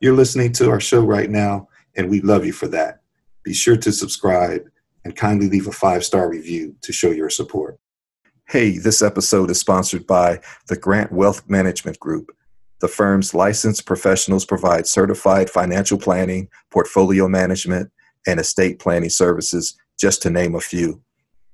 You're 0.00 0.14
listening 0.14 0.52
to 0.54 0.70
our 0.70 0.80
show 0.80 1.02
right 1.02 1.28
now, 1.28 1.68
and 1.94 2.08
we 2.08 2.22
love 2.22 2.46
you 2.46 2.54
for 2.54 2.68
that. 2.68 3.02
Be 3.44 3.52
sure 3.52 3.76
to 3.76 3.92
subscribe 3.92 4.62
and 5.04 5.14
kindly 5.14 5.46
leave 5.48 5.66
a 5.66 5.72
five 5.72 6.02
star 6.04 6.30
review 6.30 6.74
to 6.80 6.92
show 6.92 7.10
your 7.10 7.28
support. 7.28 7.78
Hey, 8.48 8.78
this 8.78 9.02
episode 9.02 9.50
is 9.50 9.60
sponsored 9.60 10.06
by 10.06 10.40
the 10.68 10.76
Grant 10.76 11.12
Wealth 11.12 11.42
Management 11.48 12.00
Group. 12.00 12.34
The 12.80 12.88
firm's 12.88 13.34
licensed 13.34 13.84
professionals 13.84 14.46
provide 14.46 14.86
certified 14.86 15.50
financial 15.50 15.98
planning, 15.98 16.48
portfolio 16.70 17.28
management, 17.28 17.90
and 18.26 18.40
estate 18.40 18.78
planning 18.78 19.10
services, 19.10 19.76
just 19.98 20.22
to 20.22 20.30
name 20.30 20.54
a 20.54 20.60
few. 20.60 21.02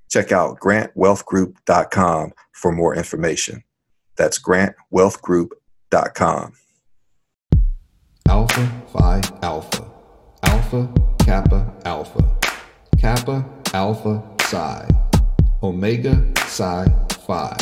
Check 0.08 0.30
out 0.30 0.60
grantwealthgroup.com 0.60 2.32
for 2.52 2.70
more 2.70 2.94
information. 2.94 3.64
That's 4.16 4.40
grantwealthgroup.com. 4.40 6.52
Alpha 8.28 8.72
Phi 8.92 9.20
Alpha, 9.42 9.84
Alpha 10.42 10.88
Kappa 11.18 11.72
Alpha, 11.84 12.38
Kappa 12.98 13.44
Alpha 13.72 14.22
Psi, 14.38 14.88
Omega 15.62 16.14
Psi 16.34 16.84
Phi, 17.26 17.56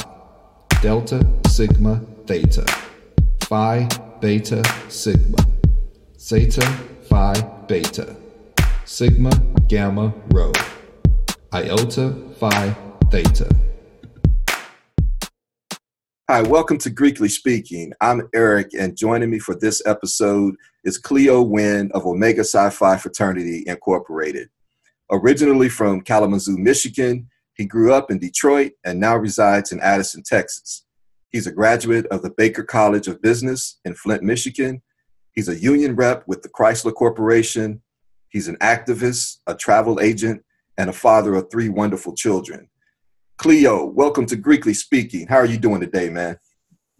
Delta 0.83 1.21
Sigma 1.49 2.01
Theta, 2.27 2.65
Phi 3.45 3.89
Beta 4.21 4.63
Sigma, 4.89 5.39
Zeta 6.19 6.67
Phi 7.09 7.35
Beta, 7.69 8.17
Sigma 8.85 9.31
Gamma 9.69 10.15
Rho, 10.33 10.53
Iota 11.53 12.15
Phi 12.39 12.75
Theta. 13.11 13.64
Hi, 16.31 16.41
welcome 16.41 16.79
to 16.79 16.91
Greekly 16.91 17.31
Speaking. 17.31 17.93
I'm 18.01 18.31
Eric, 18.35 18.71
and 18.73 18.97
joining 18.97 19.29
me 19.29 19.39
for 19.39 19.55
this 19.55 19.83
episode 19.85 20.55
is 20.83 20.97
Cleo 20.97 21.43
Wynn 21.43 21.91
of 21.93 22.07
Omega 22.07 22.43
Psi 22.43 22.71
Phi 22.71 22.97
Fraternity 22.97 23.63
Incorporated. 23.67 24.49
Originally 25.13 25.69
from 25.69 26.01
Kalamazoo, 26.01 26.57
Michigan, 26.57 27.29
he 27.53 27.67
grew 27.67 27.93
up 27.93 28.11
in 28.11 28.19
Detroit 28.19 28.73
and 28.87 28.99
now 28.99 29.17
resides 29.17 29.71
in 29.71 29.81
Addison, 29.81 30.23
Texas. 30.23 30.87
He's 31.29 31.47
a 31.47 31.53
graduate 31.53 32.07
of 32.07 32.23
the 32.23 32.31
Baker 32.31 32.63
College 32.63 33.07
of 33.07 33.21
Business 33.21 33.79
in 33.85 33.95
Flint, 33.95 34.23
Michigan. 34.23 34.81
He's 35.33 35.51
a 35.51 35.61
union 35.61 35.95
rep 35.95 36.27
with 36.27 36.41
the 36.41 36.49
Chrysler 36.49 36.95
Corporation. 36.95 37.83
He's 38.31 38.49
an 38.49 38.57
activist, 38.63 39.41
a 39.47 39.55
travel 39.55 40.01
agent, 40.01 40.43
and 40.79 40.89
a 40.89 40.95
father 40.95 41.35
of 41.35 41.51
three 41.51 41.69
wonderful 41.69 42.15
children. 42.15 42.71
Cleo, 43.37 43.85
welcome 43.85 44.27
to 44.27 44.37
Greekly 44.37 44.75
Speaking. 44.77 45.27
How 45.27 45.37
are 45.37 45.47
you 45.47 45.59
doing 45.59 45.81
today, 45.81 46.09
man? 46.09 46.39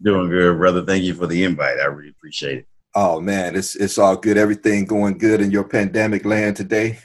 Doing 0.01 0.29
good, 0.29 0.57
brother. 0.57 0.85
Thank 0.85 1.03
you 1.03 1.13
for 1.13 1.27
the 1.27 1.43
invite. 1.43 1.79
I 1.79 1.85
really 1.85 2.09
appreciate 2.09 2.59
it. 2.59 2.67
Oh 2.93 3.19
man, 3.19 3.55
it's 3.55 3.75
it's 3.75 3.97
all 3.97 4.17
good. 4.17 4.37
Everything 4.37 4.85
going 4.85 5.17
good 5.17 5.41
in 5.41 5.51
your 5.51 5.63
pandemic 5.63 6.25
land 6.25 6.57
today. 6.57 6.99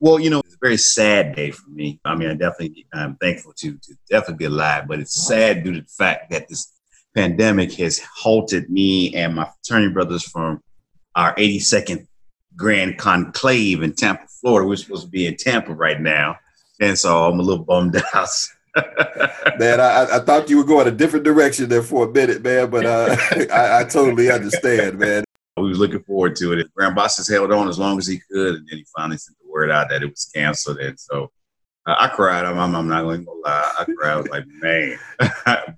Well, 0.00 0.18
you 0.18 0.30
know, 0.30 0.40
it's 0.40 0.54
a 0.54 0.58
very 0.60 0.78
sad 0.78 1.36
day 1.36 1.50
for 1.50 1.68
me. 1.68 2.00
I 2.04 2.14
mean, 2.14 2.30
I 2.30 2.34
definitely 2.34 2.86
I'm 2.92 3.16
thankful 3.16 3.52
to 3.58 3.72
to 3.74 3.94
definitely 4.10 4.36
be 4.36 4.44
alive, 4.46 4.88
but 4.88 4.98
it's 4.98 5.26
sad 5.26 5.62
due 5.62 5.74
to 5.74 5.80
the 5.82 5.86
fact 5.86 6.30
that 6.30 6.48
this 6.48 6.72
pandemic 7.14 7.74
has 7.74 7.98
halted 7.98 8.70
me 8.70 9.14
and 9.14 9.34
my 9.34 9.44
fraternity 9.44 9.92
brothers 9.92 10.24
from 10.24 10.62
our 11.14 11.34
82nd 11.36 12.06
Grand 12.56 12.98
Conclave 12.98 13.82
in 13.82 13.94
Tampa, 13.94 14.26
Florida. 14.40 14.66
We're 14.66 14.76
supposed 14.76 15.04
to 15.04 15.10
be 15.10 15.26
in 15.26 15.36
Tampa 15.36 15.74
right 15.74 16.00
now 16.00 16.38
and 16.80 16.98
so 16.98 17.24
I'm 17.24 17.40
a 17.40 17.42
little 17.42 17.64
bummed 17.64 17.96
out. 18.14 18.28
man, 19.58 19.80
I, 19.80 20.06
I 20.16 20.18
thought 20.20 20.50
you 20.50 20.58
were 20.58 20.64
going 20.64 20.86
a 20.86 20.90
different 20.90 21.24
direction 21.24 21.68
there 21.68 21.82
for 21.82 22.06
a 22.06 22.12
minute, 22.12 22.42
man, 22.42 22.68
but 22.70 22.84
uh, 22.84 23.16
I, 23.52 23.80
I, 23.80 23.84
totally 23.84 24.30
understand, 24.30 24.98
man. 24.98 25.24
We 25.56 25.68
was 25.68 25.78
looking 25.78 26.02
forward 26.02 26.36
to 26.36 26.52
it. 26.52 26.72
Grand 26.74 26.94
Boss 26.94 27.26
held 27.26 27.52
on 27.52 27.68
as 27.68 27.78
long 27.78 27.96
as 27.96 28.06
he 28.06 28.20
could, 28.30 28.56
and 28.56 28.68
then 28.68 28.78
he 28.78 28.86
finally 28.94 29.16
sent 29.16 29.38
the 29.42 29.50
word 29.50 29.70
out 29.70 29.88
that 29.88 30.02
it 30.02 30.10
was 30.10 30.30
canceled. 30.34 30.78
And 30.78 31.00
so 31.00 31.30
uh, 31.86 31.94
I 31.98 32.08
cried. 32.08 32.44
I'm, 32.44 32.58
I'm, 32.58 32.88
not 32.88 33.02
going 33.02 33.24
to 33.24 33.32
lie. 33.42 33.72
I 33.78 33.84
cried. 33.84 34.12
I 34.12 34.16
was 34.16 34.28
like, 34.28 34.44
man. 34.46 34.98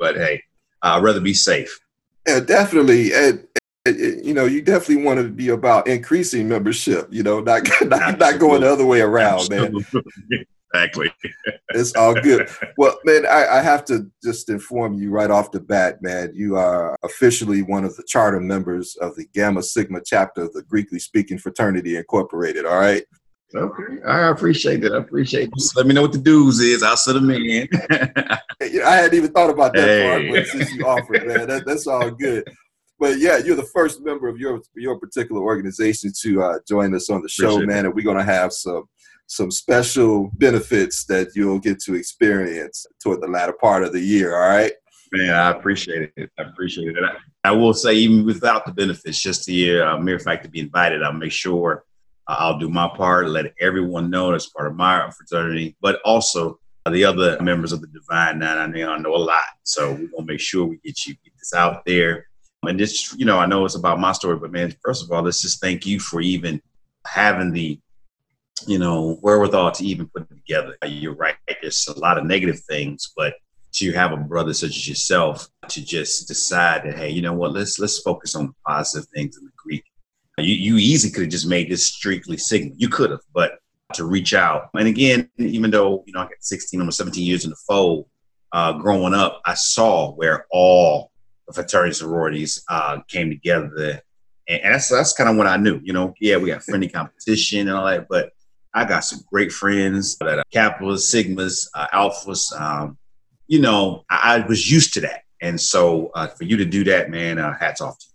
but 0.01 0.17
hey, 0.17 0.43
I'd 0.83 1.05
rather 1.05 1.21
be 1.21 1.35
safe. 1.35 1.79
Yeah, 2.27 2.41
definitely. 2.41 3.13
And, 3.15 3.47
and, 3.87 4.27
you 4.27 4.35
know, 4.35 4.47
you 4.47 4.61
definitely 4.63 5.05
want 5.05 5.21
to 5.21 5.29
be 5.29 5.51
about 5.51 5.87
increasing 5.87 6.49
membership. 6.49 7.07
You 7.13 7.23
know, 7.23 7.39
not 7.39 7.63
not, 7.83 8.19
not 8.19 8.41
going 8.41 8.63
the 8.63 8.73
other 8.73 8.85
way 8.85 9.01
around, 9.01 9.53
Absolutely. 9.53 9.85
man 10.29 10.45
exactly. 10.75 11.13
it's 11.71 11.95
all 11.95 12.15
good. 12.15 12.49
Well, 12.77 12.97
man, 13.05 13.27
I, 13.27 13.59
I, 13.59 13.61
have 13.61 13.85
to 13.87 14.09
just 14.23 14.49
inform 14.51 14.95
you 14.95 15.11
right 15.11 15.31
off 15.31 15.51
the 15.51 15.59
bat, 15.59 16.01
man. 16.01 16.31
You 16.33 16.57
are 16.57 16.97
officially 17.03 17.63
one 17.63 17.85
of 17.85 17.97
the 17.97 18.05
charter 18.05 18.39
members 18.39 18.97
of 19.01 19.17
the 19.17 19.27
Gamma 19.35 19.65
Sigma 19.65 20.01
chapter 20.05 20.43
of 20.43 20.53
the 20.53 20.63
Greekly 20.63 21.01
Speaking 21.01 21.39
Fraternity 21.39 21.97
Incorporated. 21.97 22.67
All 22.67 22.79
right. 22.79 23.03
Okay, 23.55 24.03
I 24.07 24.29
appreciate 24.29 24.83
that. 24.83 24.93
I 24.93 24.99
appreciate 24.99 25.49
it. 25.49 25.73
Let 25.75 25.87
me 25.87 25.95
know 25.95 26.03
what 26.03 26.13
the 26.13 26.19
dues 26.19 26.61
is. 26.61 26.83
I'll 26.83 26.97
set 26.97 27.15
them 27.15 27.31
in. 27.31 27.69
I 27.91 28.39
hadn't 28.61 29.15
even 29.15 29.33
thought 29.33 29.51
about 29.51 29.73
that 29.75 29.89
hey. 29.89 30.09
part, 30.09 30.23
but 30.31 30.47
since 30.47 30.73
you 30.75 30.87
offered, 30.87 31.27
man, 31.27 31.49
that, 31.49 31.65
that's 31.67 31.87
all 31.87 32.11
good. 32.11 32.45
But 32.99 33.19
yeah, 33.19 33.39
you're 33.39 33.57
the 33.57 33.71
first 33.75 34.05
member 34.05 34.29
of 34.29 34.39
your 34.39 34.61
your 34.75 34.99
particular 34.99 35.41
organization 35.41 36.13
to 36.23 36.43
uh, 36.43 36.59
join 36.69 36.95
us 36.95 37.09
on 37.09 37.23
the 37.23 37.29
show, 37.29 37.55
appreciate 37.55 37.69
man. 37.69 37.85
It. 37.85 37.89
And 37.89 37.95
we're 37.95 38.05
gonna 38.05 38.25
have 38.25 38.53
some 38.53 38.85
some 39.29 39.51
special 39.51 40.31
benefits 40.35 41.05
that 41.05 41.29
you'll 41.37 41.59
get 41.59 41.79
to 41.81 41.95
experience 41.95 42.87
toward 43.01 43.21
the 43.21 43.29
latter 43.29 43.53
part 43.53 43.85
of 43.85 43.93
the 43.93 44.01
year. 44.01 44.35
All 44.35 44.49
right. 44.49 44.73
Man, 45.13 45.35
I 45.35 45.51
appreciate 45.51 46.13
it. 46.17 46.31
I 46.39 46.43
appreciate 46.43 46.97
it. 46.97 47.05
I, 47.05 47.51
I 47.51 47.53
will 47.53 47.75
say, 47.75 47.95
even 47.95 48.27
without 48.27 48.67
the 48.67 48.73
benefits, 48.73 49.21
just 49.21 49.47
the 49.47 49.81
uh, 49.81 49.99
mere 49.99 50.19
fact 50.19 50.45
to 50.45 50.51
be 50.51 50.61
invited, 50.61 51.03
I'll 51.03 51.13
make 51.13 51.33
sure 51.33 51.85
uh, 52.27 52.37
I'll 52.39 52.59
do 52.59 52.69
my 52.69 52.89
part, 52.89 53.29
let 53.29 53.55
everyone 53.61 54.11
know 54.11 54.33
as 54.33 54.47
part 54.47 54.69
of 54.69 54.77
my 54.77 55.11
fraternity, 55.11 55.77
but 55.81 56.01
also 56.05 56.59
the 56.91 57.05
other 57.05 57.39
members 57.43 57.73
of 57.73 57.83
the 57.83 57.87
Divine 57.89 58.39
Nine. 58.39 58.59
I 58.59 58.67
know, 58.67 58.93
I 58.93 58.99
know 58.99 59.15
a 59.15 59.17
lot. 59.17 59.41
So 59.63 59.93
we're 59.93 60.09
to 60.09 60.25
make 60.25 60.41
sure 60.41 60.65
we 60.65 60.79
get 60.79 61.07
you 61.07 61.15
get 61.23 61.37
this 61.39 61.53
out 61.53 61.85
there. 61.85 62.29
And 62.63 62.81
this, 62.81 63.15
you 63.17 63.27
know, 63.27 63.39
I 63.39 63.47
know 63.47 63.65
it's 63.65 63.77
about 63.77 64.01
my 64.01 64.13
story, 64.13 64.39
but 64.39 64.53
man, 64.53 64.75
first 64.83 65.05
of 65.05 65.11
all, 65.11 65.23
let's 65.23 65.43
just 65.43 65.61
thank 65.61 65.87
you 65.87 66.01
for 66.01 66.21
even 66.21 66.61
having 67.07 67.53
the 67.53 67.79
you 68.67 68.79
know, 68.79 69.19
wherewithal 69.21 69.73
to 69.73 69.85
even 69.85 70.09
put 70.09 70.23
it 70.23 70.35
together. 70.35 70.77
You're 70.87 71.15
right. 71.15 71.37
There's 71.61 71.87
a 71.89 71.99
lot 71.99 72.19
of 72.19 72.25
negative 72.25 72.61
things, 72.61 73.13
but 73.17 73.35
to 73.75 73.93
have 73.93 74.13
a 74.13 74.17
brother 74.17 74.55
such 74.55 74.71
as 74.71 74.89
yourself 74.89 75.49
to 75.69 75.85
just 75.85 76.27
decide 76.27 76.85
that, 76.85 76.97
hey, 76.97 77.11
you 77.11 77.23
know 77.23 77.35
what, 77.35 77.53
let's 77.53 77.79
let's 77.79 77.99
focus 78.01 78.35
on 78.35 78.55
positive 78.67 79.09
things 79.11 79.37
in 79.37 79.45
the 79.45 79.53
Greek. 79.57 79.85
You 80.39 80.55
you 80.55 80.77
easily 80.77 81.13
could 81.13 81.25
have 81.25 81.31
just 81.31 81.47
made 81.47 81.71
this 81.71 81.87
strictly 81.87 82.37
Sigma. 82.37 82.73
You 82.77 82.89
could 82.89 83.11
have, 83.11 83.21
but 83.33 83.59
to 83.95 84.05
reach 84.05 84.35
out. 84.35 84.71
And 84.75 84.89
again, 84.89 85.31
even 85.39 85.71
though 85.71 86.05
you 86.07 86.13
know 86.13 86.21
I 86.21 86.25
got 86.25 86.35
16, 86.41 86.81
almost 86.81 86.99
17 86.99 87.25
years 87.25 87.45
in 87.45 87.51
the 87.51 87.57
fold, 87.57 88.07
uh, 88.53 88.73
growing 88.73 89.15
up, 89.15 89.41
I 89.45 89.55
saw 89.55 90.13
where 90.13 90.47
all 90.51 91.11
the 91.47 91.53
fraternity 91.53 91.95
sororities 91.95 92.63
uh, 92.69 93.01
came 93.09 93.31
together, 93.31 94.03
and, 94.49 94.63
and 94.63 94.75
that's 94.75 94.89
that's 94.89 95.13
kind 95.13 95.31
of 95.31 95.37
when 95.37 95.47
I 95.47 95.57
knew. 95.57 95.81
You 95.83 95.93
know, 95.93 96.15
yeah, 96.21 96.37
we 96.37 96.49
got 96.49 96.63
friendly 96.63 96.89
competition 96.89 97.69
and 97.69 97.77
all 97.77 97.87
that, 97.87 98.09
but 98.09 98.33
I 98.75 98.85
got 98.85 99.01
some 99.01 99.21
great 99.31 99.53
friends 99.53 100.17
that 100.19 100.39
are 100.39 100.45
Kappas, 100.53 101.01
Sigmas, 101.01 101.67
uh, 101.75 101.87
Alphas. 101.93 102.59
Um, 102.61 102.99
you 103.47 103.61
know, 103.61 104.05
I, 104.11 104.37
I, 104.37 104.47
was 104.47 104.71
used 104.71 104.93
to 104.95 105.01
that. 105.01 105.23
And 105.41 105.61
so 105.61 106.11
uh, 106.15 106.27
for 106.27 106.45
you 106.45 106.57
to 106.57 106.65
do 106.65 106.85
that, 106.85 107.11
man, 107.11 107.39
uh, 107.39 107.57
hats 107.59 107.81
off 107.81 107.99
to 107.99 108.07
you. 108.07 108.15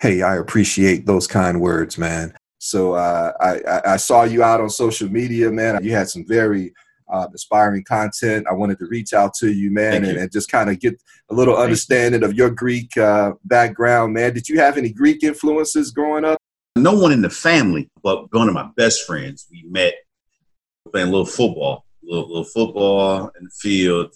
Hey, 0.00 0.22
I 0.22 0.36
appreciate 0.36 1.06
those 1.06 1.26
kind 1.26 1.60
words, 1.60 1.98
man. 1.98 2.34
So 2.58 2.94
uh, 2.94 3.32
I, 3.40 3.92
I, 3.92 3.96
saw 3.96 4.24
you 4.24 4.42
out 4.42 4.60
on 4.60 4.70
social 4.70 5.08
media, 5.08 5.50
man. 5.50 5.82
You 5.82 5.92
had 5.92 6.08
some 6.08 6.24
very 6.26 6.72
uh, 7.12 7.26
inspiring 7.30 7.84
content. 7.84 8.46
I 8.48 8.54
wanted 8.54 8.78
to 8.78 8.86
reach 8.86 9.12
out 9.12 9.34
to 9.34 9.52
you, 9.52 9.70
man, 9.70 10.04
and, 10.04 10.06
you. 10.06 10.18
and, 10.20 10.32
just 10.32 10.50
kind 10.50 10.70
of 10.70 10.80
get 10.80 11.00
a 11.30 11.34
little 11.34 11.54
Thank 11.54 11.64
understanding 11.64 12.22
you. 12.22 12.26
of 12.26 12.34
your 12.34 12.50
Greek 12.50 12.96
uh, 12.96 13.32
background, 13.44 14.14
man. 14.14 14.32
Did 14.32 14.48
you 14.48 14.58
have 14.58 14.78
any 14.78 14.92
Greek 14.92 15.22
influences 15.22 15.90
growing 15.90 16.24
up? 16.24 16.38
No 16.76 16.92
one 16.94 17.12
in 17.12 17.22
the 17.22 17.30
family, 17.30 17.88
but 18.02 18.32
one 18.32 18.48
of 18.48 18.54
my 18.54 18.68
best 18.76 19.06
friends. 19.06 19.46
We 19.50 19.64
met 19.68 19.94
playing 20.90 21.08
a 21.08 21.10
little 21.10 21.26
football, 21.26 21.84
a 22.02 22.06
little, 22.06 22.28
little 22.28 22.44
football 22.44 23.30
in 23.38 23.44
the 23.44 23.50
field, 23.50 24.14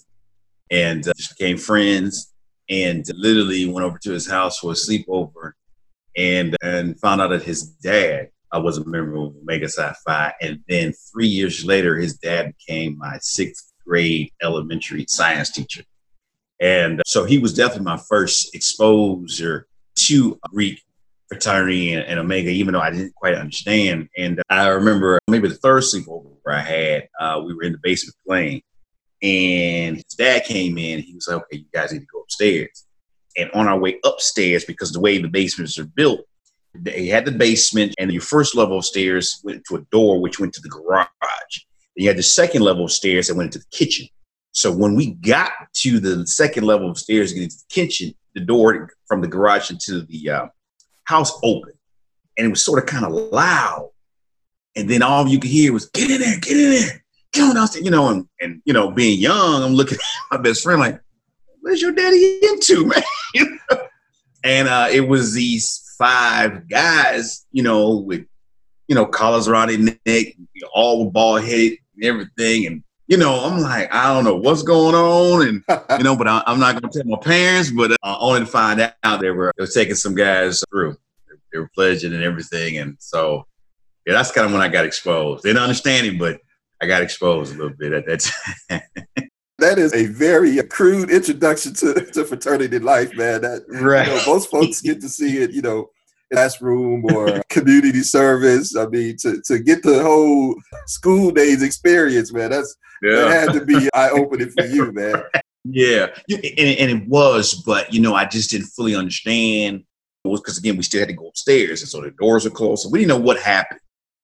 and 0.71 1.07
uh, 1.07 1.13
just 1.15 1.37
became 1.37 1.57
friends. 1.57 2.33
And 2.69 3.05
literally 3.15 3.65
went 3.65 3.85
over 3.85 3.97
to 3.99 4.11
his 4.11 4.29
house 4.29 4.59
for 4.59 4.71
a 4.71 4.75
sleepover, 4.75 5.53
and 6.17 6.57
and 6.61 6.99
found 6.99 7.21
out 7.21 7.29
that 7.29 7.43
his 7.43 7.63
dad 7.63 8.29
I 8.51 8.59
was 8.59 8.77
a 8.77 8.85
member 8.85 9.15
of 9.15 9.35
Omega 9.41 9.67
Psi 9.67 9.93
Phi, 10.05 10.33
and 10.41 10.59
then 10.67 10.93
three 11.11 11.27
years 11.27 11.65
later, 11.65 11.97
his 11.97 12.17
dad 12.17 12.53
became 12.57 12.97
my 12.97 13.17
sixth 13.21 13.73
grade 13.85 14.31
elementary 14.41 15.05
science 15.09 15.51
teacher. 15.51 15.83
And 16.59 17.01
so 17.05 17.25
he 17.25 17.37
was 17.37 17.53
definitely 17.53 17.85
my 17.85 17.97
first 17.97 18.55
exposure 18.55 19.67
to 19.95 20.39
Greek 20.49 20.81
fraternity 21.27 21.93
and, 21.93 22.05
and, 22.05 22.19
Omega, 22.19 22.49
even 22.49 22.73
though 22.73 22.81
I 22.81 22.91
didn't 22.91 23.15
quite 23.15 23.35
understand. 23.35 24.09
And 24.17 24.41
I 24.49 24.67
remember 24.67 25.19
maybe 25.27 25.47
the 25.47 25.55
third 25.55 25.83
sleepover 25.83 26.31
I 26.47 26.61
had, 26.61 27.09
uh, 27.19 27.41
we 27.45 27.53
were 27.53 27.63
in 27.63 27.73
the 27.73 27.79
basement 27.83 28.15
playing, 28.25 28.61
and 29.21 29.97
his 29.97 30.15
dad 30.17 30.45
came 30.45 30.77
in. 30.77 31.01
He 31.01 31.13
was 31.13 31.27
like, 31.27 31.37
"Okay, 31.37 31.57
you 31.57 31.65
guys 31.73 31.91
need 31.91 31.99
to 31.99 32.05
go 32.05 32.21
upstairs." 32.21 32.85
And 33.35 33.51
on 33.51 33.67
our 33.67 33.77
way 33.77 33.99
upstairs, 34.05 34.65
because 34.65 34.91
the 34.91 34.99
way 34.99 35.17
the 35.17 35.27
basements 35.27 35.77
are 35.77 35.85
built, 35.85 36.21
They 36.79 37.07
had 37.07 37.25
the 37.25 37.31
basement, 37.31 37.95
and 37.97 38.11
your 38.11 38.21
first 38.21 38.55
level 38.55 38.77
of 38.77 38.85
stairs 38.85 39.41
went 39.43 39.63
to 39.65 39.77
a 39.77 39.81
door 39.91 40.21
which 40.21 40.39
went 40.39 40.53
to 40.53 40.61
the 40.61 40.69
garage. 40.69 41.07
Then 41.95 42.03
you 42.03 42.07
had 42.07 42.17
the 42.17 42.23
second 42.23 42.61
level 42.61 42.85
of 42.85 42.91
stairs 42.91 43.27
that 43.27 43.35
went 43.35 43.47
into 43.47 43.59
the 43.59 43.75
kitchen. 43.77 44.07
So 44.51 44.71
when 44.71 44.95
we 44.95 45.13
got 45.15 45.51
to 45.77 45.99
the 45.99 46.25
second 46.27 46.65
level 46.65 46.89
of 46.89 46.97
stairs 46.99 47.33
getting 47.33 47.49
to 47.49 47.55
the 47.55 47.73
kitchen, 47.73 48.13
the 48.35 48.41
door 48.41 48.91
from 49.07 49.21
the 49.21 49.27
garage 49.27 49.71
into 49.71 50.01
the 50.01 50.29
uh, 50.29 50.47
house 51.07 51.31
open 51.43 51.71
and 52.37 52.47
it 52.47 52.49
was 52.49 52.63
sort 52.63 52.79
of 52.79 52.85
kind 52.85 53.05
of 53.05 53.11
loud. 53.11 53.89
And 54.75 54.89
then 54.89 55.01
all 55.01 55.27
you 55.27 55.39
could 55.39 55.49
hear 55.49 55.73
was, 55.73 55.89
"Get 55.89 56.11
in 56.11 56.21
there, 56.21 56.37
get 56.39 56.55
in 56.55 56.69
there, 56.69 57.03
get 57.33 57.43
on 57.43 57.55
downstairs," 57.55 57.83
you 57.83 57.91
know. 57.91 58.09
And, 58.09 58.27
and 58.39 58.61
you 58.65 58.73
know, 58.73 58.91
being 58.91 59.19
young, 59.19 59.63
I'm 59.63 59.73
looking 59.73 59.97
at 59.97 60.37
my 60.37 60.41
best 60.41 60.61
friend 60.61 60.79
like, 60.79 61.01
"Where's 61.61 61.81
your 61.81 61.93
daddy 61.93 62.39
into, 62.43 62.85
man?" 63.35 63.49
and 64.43 64.67
uh, 64.67 64.87
it 64.91 65.07
was 65.07 65.33
these 65.33 65.95
five 65.97 66.69
guys, 66.69 67.45
you 67.51 67.63
know, 67.63 67.97
with 67.97 68.25
you 68.87 68.93
know 68.93 69.05
collars 69.07 69.47
around 69.47 69.69
their 69.69 69.97
neck, 70.05 70.35
all 70.73 71.09
bald 71.09 71.43
headed 71.43 71.79
and 71.95 72.05
everything, 72.05 72.67
and 72.67 72.83
you 73.07 73.17
know, 73.17 73.45
I'm 73.45 73.59
like, 73.59 73.93
I 73.93 74.13
don't 74.13 74.25
know 74.25 74.35
what's 74.35 74.63
going 74.63 74.95
on, 74.95 75.47
and 75.47 75.63
you 75.97 76.03
know, 76.03 76.15
but 76.17 76.27
I, 76.27 76.43
am 76.45 76.59
not 76.59 76.79
going 76.79 76.91
to 76.91 76.99
tell 76.99 77.09
my 77.09 77.17
parents, 77.17 77.71
but 77.71 77.91
uh, 78.03 78.17
only 78.19 78.41
to 78.41 78.45
find 78.45 78.93
out 79.03 79.21
they 79.21 79.31
were 79.31 79.53
they 79.57 79.63
were 79.63 79.67
taking 79.67 79.95
some 79.95 80.15
guys 80.15 80.63
through, 80.69 80.97
they, 81.51 81.59
were 81.59 81.69
pledging 81.73 82.13
and 82.13 82.23
everything, 82.23 82.77
and 82.77 82.97
so 82.99 83.45
yeah, 84.05 84.13
that's 84.13 84.31
kind 84.31 84.45
of 84.45 84.53
when 84.53 84.61
I 84.61 84.67
got 84.67 84.85
exposed. 84.85 85.43
They 85.43 85.49
didn't 85.49 85.63
understand 85.63 86.07
it, 86.07 86.19
but 86.19 86.39
I 86.81 86.85
got 86.85 87.01
exposed 87.01 87.53
a 87.53 87.57
little 87.57 87.77
bit 87.77 87.93
at 87.93 88.05
that 88.05 88.31
time. 88.69 88.81
that 89.59 89.79
is 89.79 89.93
a 89.93 90.05
very 90.05 90.61
crude 90.63 91.09
introduction 91.09 91.73
to, 91.75 91.93
to 92.11 92.25
fraternity 92.25 92.79
life, 92.79 93.15
man. 93.15 93.41
That 93.41 93.63
right. 93.69 94.07
You 94.07 94.15
know, 94.15 94.23
most 94.27 94.51
folks 94.51 94.81
get 94.81 95.01
to 95.01 95.09
see 95.09 95.37
it, 95.39 95.51
you 95.51 95.61
know, 95.61 95.89
classroom 96.31 97.05
or 97.05 97.41
community 97.49 98.01
service. 98.01 98.75
I 98.75 98.87
mean, 98.87 99.17
to, 99.21 99.41
to 99.45 99.59
get 99.59 99.83
the 99.83 100.01
whole 100.01 100.55
school 100.85 101.31
days 101.31 101.63
experience, 101.63 102.33
man, 102.33 102.51
that's 102.51 102.75
yeah. 103.01 103.15
that 103.15 103.31
had 103.31 103.53
to 103.53 103.65
be 103.65 103.89
eye 103.93 104.09
opening 104.09 104.49
for 104.51 104.65
you, 104.65 104.91
man. 104.91 105.23
Yeah, 105.63 106.07
and, 106.29 106.41
and 106.79 106.91
it 106.91 107.07
was, 107.07 107.53
but 107.53 107.93
you 107.93 107.99
know, 107.99 108.15
I 108.15 108.25
just 108.25 108.51
didn't 108.51 108.67
fully 108.67 108.95
understand. 108.95 109.83
Because 110.23 110.57
again, 110.57 110.75
we 110.75 110.83
still 110.83 110.99
had 110.99 111.09
to 111.09 111.13
go 111.13 111.29
upstairs, 111.29 111.81
and 111.81 111.89
so 111.89 112.01
the 112.01 112.11
doors 112.11 112.45
are 112.45 112.49
closed, 112.49 112.83
so 112.83 112.89
we 112.89 112.99
didn't 112.99 113.09
know 113.09 113.25
what 113.25 113.39
happened. 113.39 113.79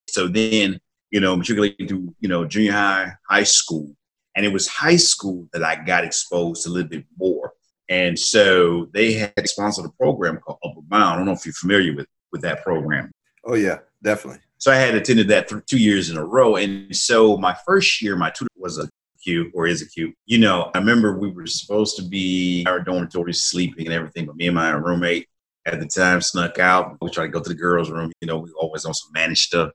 So 0.10 0.28
then, 0.28 0.80
you 1.12 1.22
know, 1.22 1.36
matriculating 1.36 1.88
to 1.88 2.14
you 2.20 2.28
know 2.28 2.46
junior 2.46 2.74
high, 2.74 3.14
high 3.30 3.44
school, 3.44 3.96
and 4.36 4.46
it 4.46 4.52
was 4.52 4.68
high 4.68 4.98
school 4.98 5.48
that 5.54 5.64
I 5.64 5.76
got 5.76 6.04
exposed 6.04 6.68
a 6.68 6.70
little 6.70 6.90
bit 6.90 7.06
more. 7.18 7.54
And 7.90 8.18
so 8.18 8.88
they 8.94 9.14
had 9.14 9.48
sponsored 9.48 9.86
a 9.86 9.90
program 9.90 10.38
called 10.38 10.60
Upward 10.64 10.90
Bound. 10.90 11.04
I 11.04 11.16
don't 11.18 11.26
know 11.26 11.34
if 11.34 11.46
you're 11.46 11.54
familiar 11.54 11.96
with 11.96 12.08
with 12.32 12.42
that 12.42 12.64
program. 12.64 13.12
Oh 13.46 13.56
yeah, 13.56 13.80
definitely. 14.02 14.40
So 14.58 14.72
I 14.72 14.76
had 14.76 14.96
attended 14.96 15.28
that 15.28 15.50
for 15.50 15.60
two 15.62 15.78
years 15.78 16.10
in 16.10 16.18
a 16.18 16.26
row. 16.26 16.56
And 16.56 16.96
so 16.96 17.38
my 17.38 17.56
first 17.66 18.02
year, 18.02 18.16
my 18.16 18.30
tutor 18.30 18.50
was 18.58 18.80
a 18.80 18.90
Q 19.24 19.52
or 19.54 19.68
is 19.68 19.82
a 19.82 19.88
Q. 19.88 20.14
You 20.26 20.38
know, 20.40 20.72
I 20.74 20.80
remember 20.80 21.18
we 21.18 21.32
were 21.32 21.46
supposed 21.48 21.96
to 21.98 22.04
be 22.04 22.66
our 22.68 22.80
dormitory 22.80 23.34
sleeping 23.34 23.86
and 23.86 23.94
everything, 23.94 24.26
but 24.26 24.36
me 24.36 24.48
and 24.48 24.56
my 24.56 24.70
roommate 24.72 25.28
at 25.66 25.80
the 25.80 25.86
time 25.86 26.22
snuck 26.22 26.60
out. 26.60 26.98
We 27.02 27.10
tried 27.10 27.28
to 27.28 27.32
go 27.32 27.42
to 27.42 27.50
the 27.50 27.56
girls' 27.56 27.90
room. 27.90 28.12
You 28.22 28.28
know, 28.28 28.38
we 28.38 28.52
always 28.52 28.86
on 28.86 28.94
some 28.94 29.12
managed 29.14 29.44
stuff 29.44 29.72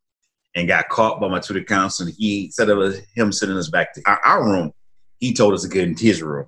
and 0.54 0.68
got 0.68 0.88
caught 0.88 1.20
by 1.20 1.28
my 1.28 1.40
tutor 1.40 1.62
counselor. 1.62 2.10
He 2.16 2.46
instead 2.46 2.68
of 2.68 2.96
him 3.14 3.32
sending 3.32 3.58
us 3.58 3.68
back 3.68 3.92
to 3.94 4.02
our, 4.06 4.20
our 4.24 4.44
room, 4.44 4.72
he 5.18 5.34
told 5.34 5.54
us 5.54 5.62
to 5.62 5.68
get 5.68 5.84
into 5.84 6.04
his 6.04 6.22
room. 6.22 6.46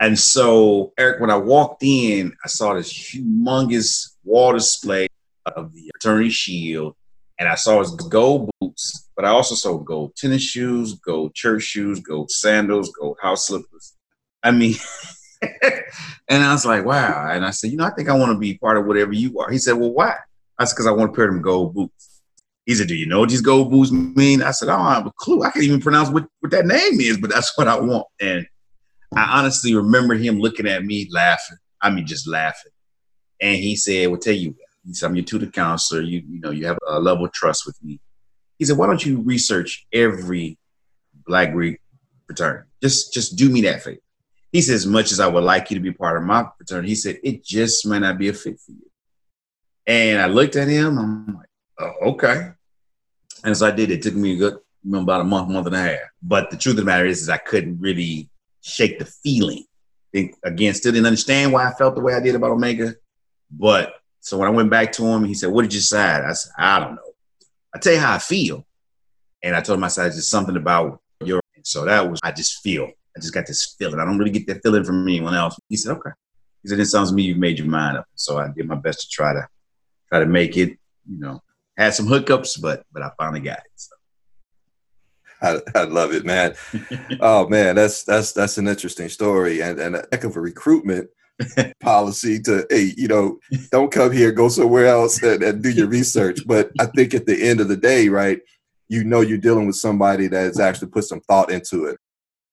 And 0.00 0.18
so, 0.18 0.92
Eric, 0.98 1.20
when 1.20 1.30
I 1.30 1.36
walked 1.36 1.82
in, 1.82 2.32
I 2.44 2.48
saw 2.48 2.74
this 2.74 2.92
humongous 2.92 4.14
wall 4.24 4.52
display 4.52 5.08
of 5.46 5.72
the 5.72 5.90
attorney 5.96 6.30
shield, 6.30 6.94
and 7.38 7.48
I 7.48 7.56
saw 7.56 7.80
his 7.80 7.90
gold 7.92 8.50
boots, 8.60 9.08
but 9.16 9.24
I 9.24 9.30
also 9.30 9.54
saw 9.54 9.76
gold 9.78 10.14
tennis 10.16 10.42
shoes, 10.42 10.94
gold 10.94 11.34
church 11.34 11.62
shoes, 11.62 12.00
gold 12.00 12.30
sandals, 12.30 12.90
gold 12.90 13.18
house 13.20 13.48
slippers. 13.48 13.96
I 14.42 14.52
mean, 14.52 14.76
and 16.28 16.44
I 16.44 16.52
was 16.52 16.64
like, 16.64 16.84
wow. 16.84 17.30
And 17.30 17.44
I 17.44 17.50
said, 17.50 17.70
you 17.70 17.76
know, 17.76 17.84
I 17.84 17.90
think 17.90 18.08
I 18.08 18.16
want 18.16 18.32
to 18.32 18.38
be 18.38 18.58
part 18.58 18.76
of 18.76 18.86
whatever 18.86 19.12
you 19.12 19.40
are. 19.40 19.50
He 19.50 19.58
said, 19.58 19.74
well, 19.74 19.92
why? 19.92 20.14
I 20.58 20.64
said, 20.64 20.74
because 20.74 20.86
I 20.86 20.92
want 20.92 21.12
to 21.12 21.16
pair 21.16 21.26
them 21.26 21.42
gold 21.42 21.74
boots. 21.74 22.22
He 22.66 22.74
said, 22.74 22.86
do 22.86 22.94
you 22.94 23.06
know 23.06 23.20
what 23.20 23.30
these 23.30 23.40
gold 23.40 23.70
boots 23.70 23.90
mean? 23.90 24.42
I 24.42 24.50
said, 24.50 24.68
I 24.68 24.76
don't 24.76 24.92
have 24.92 25.06
a 25.06 25.12
clue. 25.16 25.42
I 25.42 25.50
can't 25.50 25.64
even 25.64 25.80
pronounce 25.80 26.10
what, 26.10 26.26
what 26.40 26.52
that 26.52 26.66
name 26.66 27.00
is, 27.00 27.18
but 27.18 27.30
that's 27.30 27.56
what 27.56 27.66
I 27.66 27.80
want. 27.80 28.06
And 28.20 28.46
I 29.14 29.38
honestly 29.38 29.74
remember 29.74 30.14
him 30.14 30.38
looking 30.38 30.66
at 30.66 30.84
me 30.84 31.08
laughing. 31.10 31.58
I 31.80 31.90
mean, 31.90 32.06
just 32.06 32.28
laughing. 32.28 32.72
And 33.40 33.56
he 33.56 33.76
said, 33.76 34.08
"Well, 34.08 34.20
tell 34.20 34.34
you 34.34 34.50
what." 34.50 34.68
He 34.86 34.94
said, 34.94 35.06
"I'm 35.06 35.16
your 35.16 35.24
tutor 35.24 35.46
counselor. 35.46 36.02
You, 36.02 36.22
you 36.28 36.40
know, 36.40 36.50
you 36.50 36.66
have 36.66 36.78
a 36.86 37.00
level 37.00 37.24
of 37.26 37.32
trust 37.32 37.64
with 37.66 37.82
me." 37.82 38.00
He 38.58 38.64
said, 38.64 38.76
"Why 38.76 38.86
don't 38.86 39.04
you 39.04 39.20
research 39.20 39.86
every 39.92 40.58
Black 41.26 41.52
Greek 41.52 41.80
fraternity? 42.26 42.68
Just, 42.82 43.12
just 43.12 43.36
do 43.36 43.48
me 43.48 43.62
that 43.62 43.82
favor." 43.82 44.00
He 44.52 44.60
said, 44.60 44.74
"As 44.74 44.86
much 44.86 45.12
as 45.12 45.20
I 45.20 45.28
would 45.28 45.44
like 45.44 45.70
you 45.70 45.76
to 45.76 45.82
be 45.82 45.92
part 45.92 46.16
of 46.16 46.24
my 46.24 46.46
fraternity, 46.56 46.88
he 46.88 46.94
said 46.94 47.18
it 47.22 47.44
just 47.44 47.86
might 47.86 48.00
not 48.00 48.18
be 48.18 48.28
a 48.28 48.32
fit 48.32 48.58
for 48.60 48.72
you." 48.72 48.90
And 49.86 50.20
I 50.20 50.26
looked 50.26 50.56
at 50.56 50.68
him. 50.68 50.98
I'm 50.98 51.34
like, 51.34 51.48
oh, 51.78 52.10
"Okay." 52.10 52.50
And 53.44 53.56
so 53.56 53.66
I 53.66 53.70
did. 53.70 53.90
It 53.90 54.02
took 54.02 54.14
me 54.14 54.34
a 54.34 54.36
good, 54.36 54.58
about 54.92 55.20
a 55.20 55.24
month, 55.24 55.48
month 55.48 55.66
and 55.66 55.76
a 55.76 55.80
half. 55.80 56.00
But 56.22 56.50
the 56.50 56.56
truth 56.56 56.74
of 56.74 56.80
the 56.80 56.84
matter 56.84 57.06
is, 57.06 57.22
is 57.22 57.28
I 57.28 57.36
couldn't 57.36 57.80
really 57.80 58.28
shake 58.68 58.98
the 58.98 59.04
feeling. 59.04 59.64
And 60.14 60.32
again, 60.44 60.74
still 60.74 60.92
didn't 60.92 61.06
understand 61.06 61.52
why 61.52 61.68
I 61.68 61.72
felt 61.72 61.94
the 61.94 62.00
way 62.00 62.14
I 62.14 62.20
did 62.20 62.34
about 62.34 62.50
Omega. 62.50 62.94
But 63.50 63.94
so 64.20 64.38
when 64.38 64.48
I 64.48 64.52
went 64.52 64.70
back 64.70 64.92
to 64.92 65.06
him, 65.06 65.24
he 65.24 65.34
said, 65.34 65.50
What 65.50 65.62
did 65.62 65.74
you 65.74 65.80
decide? 65.80 66.24
I 66.24 66.32
said, 66.32 66.52
I 66.58 66.80
don't 66.80 66.94
know. 66.96 67.12
I 67.74 67.78
tell 67.78 67.92
you 67.92 67.98
how 67.98 68.14
I 68.14 68.18
feel. 68.18 68.66
And 69.42 69.54
I 69.54 69.60
told 69.60 69.78
him 69.78 69.84
I 69.84 69.88
said, 69.88 70.06
it's 70.06 70.16
just 70.16 70.30
something 70.30 70.56
about 70.56 71.00
your 71.24 71.40
so 71.62 71.84
that 71.84 72.10
was 72.10 72.20
I 72.22 72.32
just 72.32 72.62
feel. 72.62 72.86
I 73.16 73.20
just 73.20 73.34
got 73.34 73.46
this 73.46 73.74
feeling. 73.78 74.00
I 74.00 74.04
don't 74.04 74.18
really 74.18 74.30
get 74.30 74.46
that 74.46 74.62
feeling 74.62 74.84
from 74.84 75.02
anyone 75.06 75.34
else. 75.34 75.56
He 75.68 75.76
said, 75.76 75.92
Okay. 75.92 76.10
He 76.62 76.68
said, 76.68 76.80
It 76.80 76.86
sounds 76.86 77.10
to 77.10 77.14
me 77.14 77.22
you've 77.24 77.38
made 77.38 77.58
your 77.58 77.68
mind 77.68 77.98
up. 77.98 78.06
So 78.14 78.38
I 78.38 78.48
did 78.48 78.66
my 78.66 78.74
best 78.74 79.02
to 79.02 79.08
try 79.08 79.32
to 79.34 79.46
try 80.08 80.20
to 80.20 80.26
make 80.26 80.56
it, 80.56 80.70
you 81.08 81.18
know, 81.18 81.42
had 81.76 81.94
some 81.94 82.06
hookups, 82.06 82.60
but 82.60 82.84
but 82.92 83.02
I 83.02 83.10
finally 83.18 83.40
got 83.40 83.58
it. 83.58 83.70
So. 83.76 83.97
I, 85.42 85.58
I 85.74 85.84
love 85.84 86.12
it, 86.12 86.24
man. 86.24 86.54
oh 87.20 87.48
man, 87.48 87.76
that's 87.76 88.04
that's 88.04 88.32
that's 88.32 88.58
an 88.58 88.68
interesting 88.68 89.08
story 89.08 89.60
and 89.60 89.78
and 89.78 89.96
a 89.96 90.04
heck 90.10 90.24
of 90.24 90.36
a 90.36 90.40
recruitment 90.40 91.08
policy 91.80 92.40
to 92.40 92.66
hey, 92.70 92.92
you 92.96 93.08
know, 93.08 93.38
don't 93.70 93.92
come 93.92 94.12
here, 94.12 94.32
go 94.32 94.48
somewhere 94.48 94.86
else 94.86 95.22
and, 95.22 95.42
and 95.42 95.62
do 95.62 95.70
your 95.70 95.86
research. 95.86 96.40
But 96.46 96.70
I 96.78 96.86
think 96.86 97.14
at 97.14 97.26
the 97.26 97.40
end 97.48 97.60
of 97.60 97.68
the 97.68 97.76
day, 97.76 98.08
right, 98.08 98.40
you 98.88 99.04
know 99.04 99.20
you're 99.20 99.38
dealing 99.38 99.66
with 99.66 99.76
somebody 99.76 100.26
that 100.28 100.44
has 100.44 100.60
actually 100.60 100.88
put 100.88 101.04
some 101.04 101.20
thought 101.20 101.50
into 101.50 101.84
it. 101.86 101.98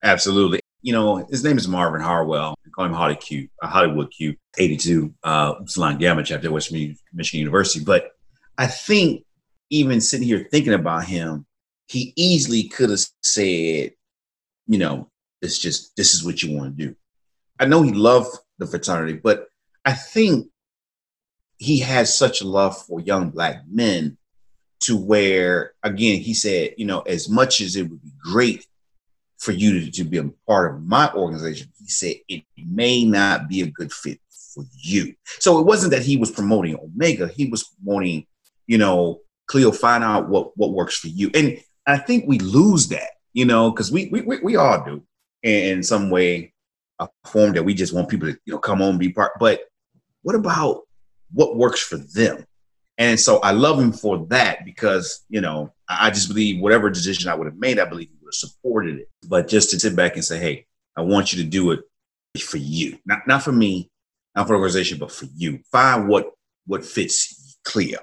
Absolutely. 0.04 0.60
You 0.82 0.94
know, 0.94 1.26
his 1.32 1.44
name 1.44 1.58
is 1.58 1.68
Marvin 1.68 2.02
Harwell. 2.02 2.56
We 2.64 2.72
call 2.72 2.86
him 2.86 2.94
Holly 2.94 3.16
Q, 3.16 3.48
uh, 3.64 3.68
Hollywood 3.68 4.12
Q, 4.12 4.36
82, 4.58 5.14
uh, 5.24 5.56
Salon 5.66 5.98
Gamma 5.98 6.24
chapter 6.24 6.48
at 6.48 6.54
West 6.54 6.72
Michigan 6.72 7.40
University. 7.40 7.84
But 7.84 8.12
I 8.58 8.68
think 8.68 9.26
even 9.72 10.00
sitting 10.00 10.28
here 10.28 10.48
thinking 10.52 10.74
about 10.74 11.06
him, 11.06 11.48
he 11.88 12.14
easily 12.16 12.64
could 12.64 12.90
have 12.90 13.06
said, 13.22 13.94
you 14.68 14.78
know, 14.80 15.10
it's 15.42 15.60
just 15.60 15.96
this 15.96 16.14
is 16.14 16.24
what 16.24 16.42
you 16.42 16.58
want 16.58 16.78
to 16.78 16.88
do. 16.88 16.96
I 17.60 17.66
know 17.66 17.82
he 17.82 17.92
loved 17.92 18.38
the 18.58 18.68
fraternity, 18.68 19.20
but 19.24 19.48
I 19.84 19.94
think 19.94 20.48
he 21.58 21.80
has 21.80 22.16
such 22.16 22.42
a 22.42 22.48
love 22.48 22.78
for 22.86 23.00
young 23.00 23.30
black 23.30 23.64
men 23.70 24.18
to 24.82 24.98
where 24.98 25.74
again 25.84 26.20
he 26.20 26.34
said, 26.34 26.76
you 26.78 26.86
know, 26.86 27.02
as 27.02 27.30
much 27.30 27.62
as 27.62 27.76
it 27.76 27.84
would 27.84 28.02
be 28.02 28.12
great 28.22 28.66
for 29.38 29.52
you 29.52 29.80
to, 29.80 29.92
to 29.92 30.04
be 30.04 30.18
a 30.18 30.30
part 30.48 30.74
of 30.74 30.84
my 30.84 31.12
organization, 31.14 31.72
he 31.80 31.88
said 31.88 32.16
it 32.28 32.44
may 32.58 33.06
not 33.06 33.48
be 33.48 33.62
a 33.62 33.68
good 33.68 33.94
fit 33.94 34.20
for 34.54 34.64
you. 34.74 35.14
So 35.40 35.60
it 35.60 35.66
wasn't 35.66 35.92
that 35.92 36.04
he 36.04 36.18
was 36.18 36.32
promoting 36.32 36.78
Omega, 36.78 37.28
he 37.28 37.48
was 37.48 37.64
promoting, 37.64 38.26
you 38.68 38.78
know, 38.78 39.22
Cleo, 39.48 39.72
find 39.72 40.04
out 40.04 40.28
what 40.28 40.58
what 40.58 40.74
works 40.74 40.98
for 40.98 41.08
you. 41.08 41.30
And 41.34 41.60
I 41.88 41.98
think 41.98 42.26
we 42.28 42.40
lose 42.40 42.88
that, 42.90 43.10
you 43.34 43.46
know, 43.46 43.72
because 43.72 43.92
we, 43.92 44.08
we 44.08 44.22
we 44.22 44.56
all 44.56 44.84
do 44.84 45.04
in, 45.44 45.84
some 45.84 46.10
way, 46.10 46.54
a 47.00 47.08
form 47.26 47.54
that 47.54 47.64
we 47.64 47.74
just 47.74 47.94
want 47.94 48.10
people 48.10 48.32
to 48.32 48.40
you 48.46 48.54
know 48.54 48.60
come 48.60 48.82
on 48.82 48.98
be 48.98 49.12
part. 49.12 49.34
But 49.40 49.62
what 50.24 50.36
about 50.36 50.84
what 51.32 51.58
works 51.58 51.82
for 51.82 51.98
them? 51.98 52.46
And 52.98 53.20
so 53.20 53.40
I 53.40 53.52
love 53.52 53.80
him 53.80 53.92
for 53.92 54.26
that 54.28 54.66
because 54.66 55.26
you 55.30 55.42
know 55.42 55.74
I 55.88 56.10
just 56.10 56.30
believe 56.30 56.62
whatever 56.62 56.90
decision 56.90 57.30
I 57.30 57.36
would 57.36 57.48
have 57.48 57.58
made, 57.58 57.80
I 57.80 57.86
believe 57.86 58.10
he 58.10 58.18
would 58.22 58.30
have 58.30 58.34
supported 58.34 59.00
it. 59.00 59.10
But 59.28 59.48
just 59.48 59.70
to 59.72 59.80
sit 59.80 59.96
back 59.96 60.16
and 60.16 60.26
say, 60.26 60.40
hey, 60.40 60.66
I 60.96 61.02
want 61.02 61.34
you 61.34 61.44
to 61.44 61.50
do 61.50 61.72
it 61.72 61.82
for 62.42 62.58
you, 62.58 62.98
not 63.06 63.28
not 63.28 63.44
for 63.44 63.52
me, 63.52 63.92
not 64.36 64.48
for 64.48 64.54
the 64.54 64.60
organization, 64.60 64.98
but 64.98 65.12
for 65.12 65.26
you. 65.36 65.60
Find 65.72 66.08
what 66.08 66.32
what 66.66 66.86
fits 66.86 67.58
Cleo, 67.64 68.00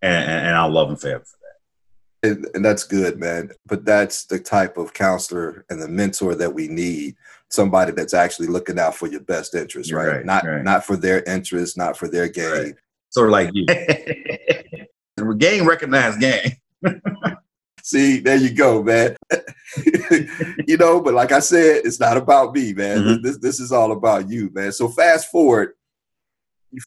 and, 0.00 0.30
and 0.30 0.56
I'll 0.56 0.70
love 0.70 0.90
him 0.90 0.96
forever. 0.96 1.24
And, 2.22 2.46
and, 2.54 2.62
that's 2.64 2.84
good, 2.84 3.18
man. 3.18 3.50
But 3.66 3.86
that's 3.86 4.26
the 4.26 4.38
type 4.38 4.76
of 4.76 4.92
counselor 4.92 5.64
and 5.70 5.80
the 5.80 5.88
mentor 5.88 6.34
that 6.34 6.52
we 6.52 6.68
need. 6.68 7.16
Somebody 7.48 7.92
that's 7.92 8.14
actually 8.14 8.46
looking 8.48 8.78
out 8.78 8.94
for 8.94 9.08
your 9.08 9.22
best 9.22 9.54
interest, 9.54 9.90
right? 9.90 10.06
right 10.06 10.24
not 10.24 10.44
right. 10.44 10.62
not 10.62 10.84
for 10.84 10.96
their 10.96 11.22
interest, 11.24 11.76
not 11.76 11.96
for 11.96 12.06
their 12.08 12.28
gain, 12.28 12.52
right. 12.52 12.74
Sort 13.10 13.28
of 13.28 13.32
like 13.32 13.50
you. 13.52 13.66
gang 15.38 15.64
recognized 15.64 16.20
gang. 16.20 16.52
See, 17.82 18.20
there 18.20 18.36
you 18.36 18.54
go, 18.54 18.82
man. 18.82 19.16
you 20.66 20.76
know, 20.76 21.00
but 21.00 21.14
like 21.14 21.32
I 21.32 21.40
said, 21.40 21.82
it's 21.84 21.98
not 21.98 22.16
about 22.16 22.54
me, 22.54 22.72
man. 22.72 22.98
Mm-hmm. 22.98 23.22
This 23.22 23.38
this 23.38 23.60
is 23.60 23.72
all 23.72 23.92
about 23.92 24.28
you, 24.28 24.50
man. 24.52 24.70
So 24.72 24.88
fast 24.88 25.30
forward, 25.30 25.72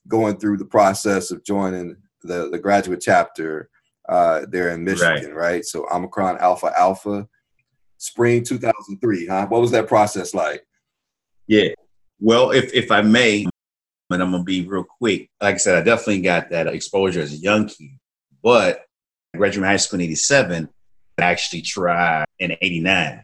going 0.07 0.37
through 0.37 0.57
the 0.57 0.65
process 0.65 1.31
of 1.31 1.43
joining 1.43 1.97
the 2.21 2.49
the 2.49 2.59
graduate 2.59 3.01
chapter 3.01 3.69
uh, 4.09 4.45
there 4.49 4.69
in 4.69 4.83
Michigan, 4.83 5.33
right? 5.33 5.53
right? 5.53 5.65
So 5.65 5.87
Omicron 5.91 6.37
Alpha 6.39 6.71
Alpha, 6.77 7.27
spring 7.97 8.43
2003, 8.43 9.27
huh? 9.27 9.47
What 9.47 9.61
was 9.61 9.71
that 9.71 9.87
process 9.87 10.33
like? 10.33 10.65
Yeah. 11.47 11.69
Well, 12.19 12.51
if 12.51 12.73
if 12.73 12.91
I 12.91 13.01
may, 13.01 13.45
and 14.09 14.21
I'm 14.21 14.31
gonna 14.31 14.43
be 14.43 14.65
real 14.67 14.83
quick. 14.83 15.29
Like 15.41 15.55
I 15.55 15.57
said, 15.57 15.77
I 15.77 15.81
definitely 15.81 16.21
got 16.21 16.49
that 16.51 16.67
exposure 16.67 17.21
as 17.21 17.33
a 17.33 17.37
young 17.37 17.67
kid, 17.67 17.97
but 18.41 18.85
I 19.33 19.37
graduated 19.37 19.69
high 19.69 19.77
school 19.77 19.99
in 19.99 20.05
'87. 20.05 20.69
I 21.17 21.21
actually 21.23 21.61
tried 21.61 22.25
in 22.39 22.55
'89. 22.61 23.23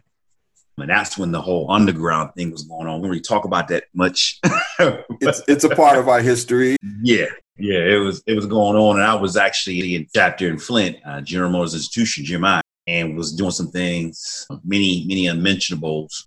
And 0.78 0.88
that's 0.88 1.18
when 1.18 1.30
the 1.30 1.42
whole 1.42 1.70
underground 1.70 2.30
thing 2.34 2.50
was 2.50 2.62
going 2.62 2.86
on. 2.86 2.96
We 2.96 3.02
don't 3.02 3.10
really 3.10 3.20
talk 3.20 3.44
about 3.44 3.68
that 3.68 3.84
much. 3.94 4.40
it's 5.20 5.42
it's 5.46 5.64
a 5.64 5.68
part 5.70 5.98
of 5.98 6.08
our 6.08 6.20
history. 6.20 6.76
Yeah, 7.02 7.26
yeah, 7.60 7.78
it 7.78 7.98
was 7.98 8.22
it 8.26 8.34
was 8.34 8.46
going 8.46 8.76
on, 8.76 8.96
and 8.96 9.04
I 9.04 9.14
was 9.14 9.36
actually 9.36 9.94
in 9.94 10.06
chapter 10.14 10.48
in 10.48 10.58
Flint, 10.58 10.96
uh, 11.04 11.20
General 11.20 11.50
Motors 11.50 11.74
Institution, 11.74 12.24
GMI, 12.24 12.60
and 12.86 13.16
was 13.16 13.32
doing 13.32 13.50
some 13.50 13.70
things, 13.70 14.46
many 14.64 15.04
many 15.06 15.26
unmentionables. 15.26 16.26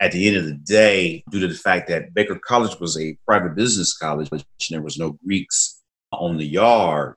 At 0.00 0.12
the 0.12 0.26
end 0.26 0.38
of 0.38 0.46
the 0.46 0.54
day, 0.54 1.22
due 1.30 1.40
to 1.40 1.46
the 1.46 1.54
fact 1.54 1.88
that 1.88 2.14
Baker 2.14 2.40
College 2.42 2.80
was 2.80 2.98
a 2.98 3.18
private 3.26 3.54
business 3.54 3.94
college, 3.94 4.30
which 4.30 4.44
there 4.70 4.80
was 4.80 4.98
no 4.98 5.18
Greeks 5.24 5.82
on 6.10 6.38
the 6.38 6.46
yard, 6.46 7.16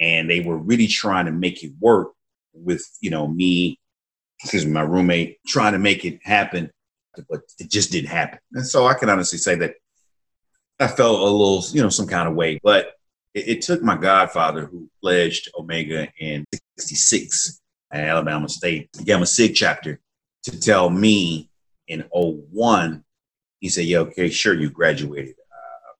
and 0.00 0.30
they 0.30 0.38
were 0.38 0.56
really 0.56 0.86
trying 0.86 1.26
to 1.26 1.32
make 1.32 1.64
it 1.64 1.72
work 1.80 2.12
with 2.54 2.86
you 3.00 3.10
know 3.10 3.26
me 3.26 3.78
excuse 4.42 4.64
me, 4.64 4.72
my 4.72 4.82
roommate 4.82 5.38
trying 5.46 5.72
to 5.72 5.78
make 5.78 6.04
it 6.04 6.18
happen, 6.22 6.70
but 7.28 7.40
it 7.58 7.70
just 7.70 7.92
didn't 7.92 8.08
happen. 8.08 8.38
And 8.54 8.66
so 8.66 8.86
I 8.86 8.94
can 8.94 9.10
honestly 9.10 9.38
say 9.38 9.54
that 9.56 9.74
I 10.78 10.86
felt 10.88 11.20
a 11.20 11.24
little, 11.24 11.62
you 11.72 11.82
know, 11.82 11.90
some 11.90 12.06
kind 12.06 12.26
of 12.26 12.34
way. 12.34 12.58
But 12.62 12.94
it, 13.34 13.48
it 13.48 13.62
took 13.62 13.82
my 13.82 13.96
godfather 13.96 14.66
who 14.66 14.88
pledged 15.00 15.50
Omega 15.58 16.08
in 16.18 16.44
66 16.78 17.60
at 17.92 18.04
Alabama 18.04 18.48
State, 18.48 18.90
the 18.92 19.04
Gamma 19.04 19.26
Sig 19.26 19.54
chapter, 19.54 20.00
to 20.44 20.58
tell 20.58 20.90
me 20.90 21.50
in 21.88 22.04
01, 22.12 23.04
he 23.60 23.68
said, 23.68 23.84
yeah, 23.84 23.98
okay, 23.98 24.30
sure, 24.30 24.54
you 24.54 24.70
graduated. 24.70 25.34
Uh, 25.34 25.90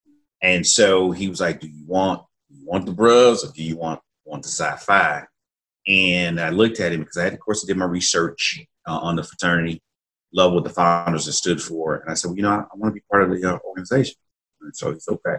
and 0.43 0.67
so 0.67 1.11
he 1.11 1.29
was 1.29 1.41
like, 1.41 1.61
do 1.61 1.69
you 1.69 1.85
want, 1.87 2.23
do 2.49 2.57
you 2.57 2.67
want 2.67 2.87
the 2.87 2.93
bros 2.93 3.45
or 3.45 3.53
do 3.53 3.63
you 3.63 3.77
want, 3.77 4.01
want 4.25 4.43
the 4.43 4.49
sci-fi? 4.49 5.25
And 5.89 6.41
I 6.41 6.51
looked 6.51 6.81
at 6.81 6.93
him 6.93 7.01
because 7.01 7.17
I 7.17 7.25
had, 7.25 7.35
of 7.35 7.41
course, 7.41 7.65
I 7.65 7.67
did 7.67 7.77
my 7.77 7.87
research 7.87 8.65
uh, 8.87 8.99
on 8.99 9.17
the 9.17 9.25
fraternity, 9.25 9.83
love 10.33 10.53
what 10.53 10.65
the 10.65 10.71
founders 10.71 11.27
have 11.27 11.35
stood 11.35 11.61
for. 11.61 11.97
And 11.97 12.11
I 12.11 12.15
said, 12.15 12.29
well, 12.29 12.37
you 12.37 12.43
know, 12.43 12.51
I, 12.51 12.61
I 12.61 12.77
want 12.77 12.93
to 12.93 13.01
be 13.01 13.05
part 13.11 13.25
of 13.25 13.31
the 13.31 13.55
uh, 13.55 13.59
organization. 13.67 14.17
And 14.63 14.77
so 14.77 14.93
he's 14.93 15.09
okay. 15.09 15.37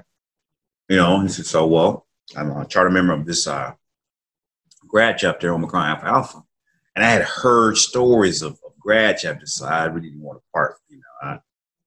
You 0.91 0.97
know, 0.97 1.21
he 1.21 1.29
said, 1.29 1.45
so, 1.45 1.65
well, 1.67 2.05
I'm 2.35 2.51
a 2.51 2.65
charter 2.65 2.89
member 2.89 3.13
of 3.13 3.25
this 3.25 3.47
uh, 3.47 3.71
grad 4.85 5.17
chapter, 5.17 5.53
Omicron 5.53 5.87
Alpha 5.87 6.05
Alpha. 6.05 6.43
And 6.97 7.05
I 7.05 7.09
had 7.09 7.21
heard 7.21 7.77
stories 7.77 8.41
of, 8.41 8.59
of 8.65 8.77
grad 8.77 9.17
chapters, 9.17 9.53
so 9.53 9.67
I 9.67 9.85
really 9.85 10.09
didn't 10.09 10.21
want 10.21 10.39
to 10.39 10.43
part. 10.53 10.75
You 10.89 10.97
know, 10.97 11.29
I, 11.29 11.39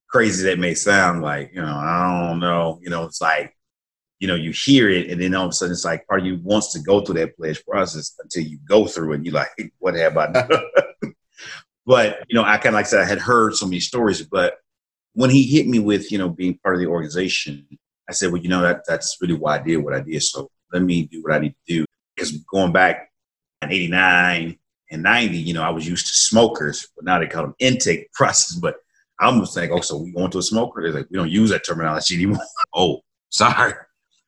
crazy 0.07 0.47
that 0.47 0.57
may 0.57 0.73
sound 0.73 1.21
like, 1.21 1.51
you 1.53 1.61
know, 1.61 1.75
I 1.75 2.27
don't 2.27 2.39
know. 2.39 2.79
You 2.81 2.89
know, 2.89 3.03
it's 3.03 3.21
like 3.21 3.55
you 4.17 4.27
know, 4.27 4.33
you 4.33 4.49
hear 4.49 4.89
it, 4.89 5.11
and 5.11 5.21
then 5.21 5.35
all 5.35 5.45
of 5.45 5.51
a 5.51 5.53
sudden 5.53 5.73
it's 5.73 5.85
like 5.85 6.07
part 6.07 6.21
of 6.21 6.25
you 6.25 6.39
wants 6.41 6.73
to 6.73 6.79
go 6.79 7.01
through 7.01 7.15
that 7.15 7.37
pledge 7.37 7.63
process 7.63 8.15
until 8.23 8.41
you 8.41 8.57
go 8.67 8.87
through 8.87 9.11
it 9.11 9.15
and 9.17 9.25
you're 9.27 9.35
like, 9.35 9.49
what 9.77 9.93
have 9.93 10.17
I 10.17 10.31
done? 10.31 10.49
but, 11.85 12.23
you 12.27 12.33
know, 12.33 12.43
I 12.43 12.57
kind 12.57 12.69
of 12.69 12.73
like 12.73 12.85
I 12.85 12.89
said, 12.89 13.01
I 13.01 13.05
had 13.05 13.19
heard 13.19 13.53
so 13.53 13.67
many 13.67 13.81
stories, 13.81 14.23
but 14.23 14.55
when 15.13 15.29
he 15.29 15.43
hit 15.43 15.67
me 15.67 15.77
with, 15.77 16.11
you 16.11 16.17
know, 16.17 16.29
being 16.29 16.57
part 16.57 16.73
of 16.73 16.81
the 16.81 16.87
organization, 16.87 17.67
I 18.09 18.13
said, 18.13 18.31
well, 18.31 18.41
you 18.41 18.49
know, 18.49 18.61
that 18.61 18.83
that's 18.87 19.17
really 19.21 19.33
why 19.33 19.55
I 19.55 19.63
did 19.63 19.77
what 19.77 19.93
I 19.93 20.01
did. 20.01 20.21
So 20.21 20.49
let 20.71 20.81
me 20.81 21.03
do 21.03 21.21
what 21.23 21.33
I 21.33 21.39
need 21.39 21.55
to 21.67 21.73
do. 21.73 21.85
Because 22.15 22.31
going 22.51 22.71
back 22.71 23.11
in 23.61 23.71
89 23.71 24.57
and 24.91 25.03
90, 25.03 25.37
you 25.37 25.53
know, 25.53 25.63
I 25.63 25.69
was 25.69 25.87
used 25.87 26.07
to 26.07 26.13
smokers, 26.13 26.87
but 26.95 27.05
now 27.05 27.19
they 27.19 27.27
call 27.27 27.43
them 27.43 27.55
intake 27.59 28.11
process. 28.13 28.57
But 28.57 28.75
I'm 29.19 29.39
just 29.39 29.57
like, 29.57 29.71
oh, 29.71 29.81
so 29.81 29.97
we 29.97 30.11
going 30.11 30.31
to 30.31 30.39
a 30.39 30.43
smoker? 30.43 30.81
They're 30.81 31.01
like, 31.01 31.09
we 31.09 31.17
don't 31.17 31.31
use 31.31 31.49
that 31.49 31.65
terminology 31.65 32.15
anymore. 32.15 32.43
oh, 32.75 33.01
sorry 33.29 33.73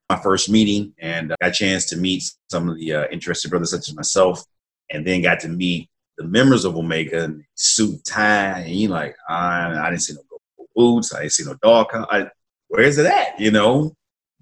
my 0.09 0.17
first 0.17 0.49
meeting 0.49 0.93
and 0.99 1.33
I 1.33 1.35
got 1.41 1.49
a 1.49 1.53
chance 1.53 1.85
to 1.87 1.97
meet 1.97 2.23
some 2.49 2.69
of 2.69 2.77
the 2.77 2.93
uh, 2.93 3.05
interested 3.11 3.49
brothers 3.49 3.71
such 3.71 3.89
as 3.89 3.95
myself 3.95 4.43
and 4.89 5.05
then 5.05 5.21
got 5.21 5.39
to 5.41 5.49
meet 5.49 5.89
the 6.17 6.23
members 6.23 6.65
of 6.65 6.77
Omega 6.77 7.25
and 7.25 7.43
suit 7.55 8.03
tie 8.05 8.61
and 8.61 8.75
you 8.75 8.87
like 8.87 9.15
I, 9.27 9.77
I 9.77 9.89
didn't 9.89 10.03
see 10.03 10.13
no 10.13 10.65
boots 10.75 11.13
I 11.13 11.21
didn't 11.21 11.33
see 11.33 11.43
no 11.43 11.55
dog 11.61 11.87
I, 11.93 12.29
where 12.67 12.83
is 12.83 12.97
it 12.97 13.05
at 13.05 13.39
you 13.39 13.51
know 13.51 13.93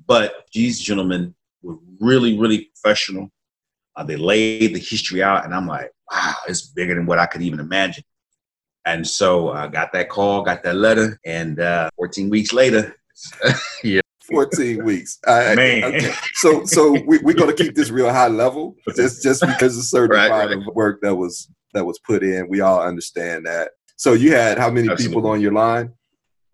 but 0.08 0.46
these 0.54 0.80
gentlemen 0.80 1.34
were 1.62 1.78
really 2.00 2.38
really 2.38 2.70
professional 2.74 3.30
uh, 3.96 4.04
they 4.04 4.16
laid 4.16 4.76
the 4.76 4.80
history 4.80 5.24
out 5.24 5.46
and 5.46 5.54
I'm 5.54 5.68
like 5.68 5.92
wow 6.12 6.34
it's 6.48 6.68
bigger 6.68 6.96
than 6.96 7.06
what 7.06 7.20
I 7.20 7.26
could 7.26 7.42
even 7.42 7.60
imagine 7.60 8.04
and 8.86 9.08
so 9.08 9.50
I 9.50 9.64
uh, 9.64 9.68
got 9.68 9.94
that 9.94 10.10
call 10.10 10.44
got 10.44 10.64
that 10.64 10.76
letter 10.76 11.20
and 11.26 11.60
uh, 11.60 11.90
14 11.98 12.30
weeks 12.30 12.54
later 12.54 12.96
yeah 13.84 14.02
14 14.32 14.84
weeks. 14.84 15.20
Man. 15.26 15.84
Okay. 15.84 16.14
So 16.34 16.66
so 16.66 16.92
we, 17.06 17.20
we're 17.20 17.36
gonna 17.36 17.54
keep 17.54 17.76
this 17.76 17.90
real 17.90 18.10
high 18.10 18.28
level 18.28 18.76
just 18.96 19.24
just 19.24 19.42
because 19.42 19.78
of 19.78 19.84
certain 19.84 20.18
right, 20.18 20.28
amount 20.28 20.50
right. 20.50 20.58
of 20.58 20.76
work 20.76 21.02
that 21.02 21.16
was 21.16 21.50
that 21.74 21.86
was 21.86 22.00
put 22.00 22.24
in. 22.24 22.48
We 22.50 22.62
all 22.62 22.82
understand 22.82 23.46
that. 23.46 23.72
So 23.98 24.14
you 24.14 24.34
had 24.34 24.58
how 24.58 24.70
many 24.70 24.90
Absolutely. 24.90 25.16
people 25.16 25.30
on 25.30 25.42
your 25.42 25.54
line? 25.54 25.94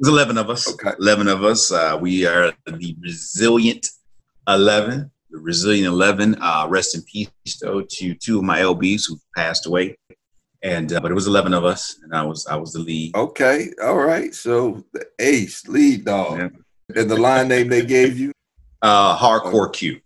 There's 0.02 0.14
11 0.14 0.40
of 0.40 0.50
us. 0.50 0.68
Okay. 0.74 0.94
11 1.00 1.28
of 1.28 1.44
us. 1.44 1.72
Uh, 1.72 1.96
we 2.02 2.26
are 2.26 2.52
the 2.66 2.98
resilient 3.00 3.88
11. 4.48 5.12
The 5.30 5.38
resilient 5.38 5.86
11. 5.86 6.38
Uh, 6.42 6.66
rest 6.68 6.96
in 6.96 7.04
peace, 7.04 7.30
though, 7.62 7.82
to 7.88 8.16
two 8.16 8.40
of 8.40 8.44
my 8.44 8.62
LBs 8.62 9.04
who 9.08 9.20
passed 9.38 9.68
away. 9.68 9.96
And 10.64 10.92
uh, 10.92 11.02
but 11.02 11.12
it 11.12 11.14
was 11.14 11.28
11 11.28 11.54
of 11.54 11.66
us, 11.66 12.00
and 12.04 12.16
I 12.16 12.24
was 12.24 12.46
I 12.48 12.56
was 12.56 12.74
the 12.74 12.80
lead. 12.80 13.16
Okay, 13.16 13.70
all 13.82 13.98
right. 13.98 14.34
So 14.34 14.84
the 14.94 15.06
ace 15.20 15.68
lead 15.68 16.06
dog. 16.06 16.38
Yeah. 16.38 17.02
And 17.02 17.10
the 17.10 17.18
line 17.18 17.48
name 17.48 17.68
they 17.70 17.86
gave 17.86 18.20
you? 18.20 18.32
Uh, 18.84 19.16
Hardcore 19.16 19.72
Q. 19.72 20.02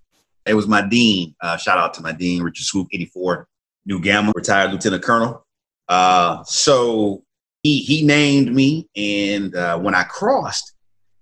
It 0.45 0.53
was 0.53 0.67
my 0.67 0.85
dean. 0.85 1.33
Uh, 1.39 1.55
shout 1.55 1.77
out 1.77 1.93
to 1.93 2.01
my 2.01 2.11
dean, 2.11 2.43
Richard 2.43 2.65
Swoop, 2.65 2.89
84, 2.91 3.47
Nu 3.85 4.01
Gamma, 4.01 4.33
retired 4.35 4.73
lieutenant 4.73 5.01
colonel. 5.01 5.45
Uh, 5.87 6.43
so 6.43 7.23
he 7.65 7.79
he 7.79 8.03
named 8.03 8.53
me, 8.53 8.88
and 8.95 9.55
uh, 9.55 9.79
when 9.79 9.95
I 9.95 10.03
crossed, 10.03 10.75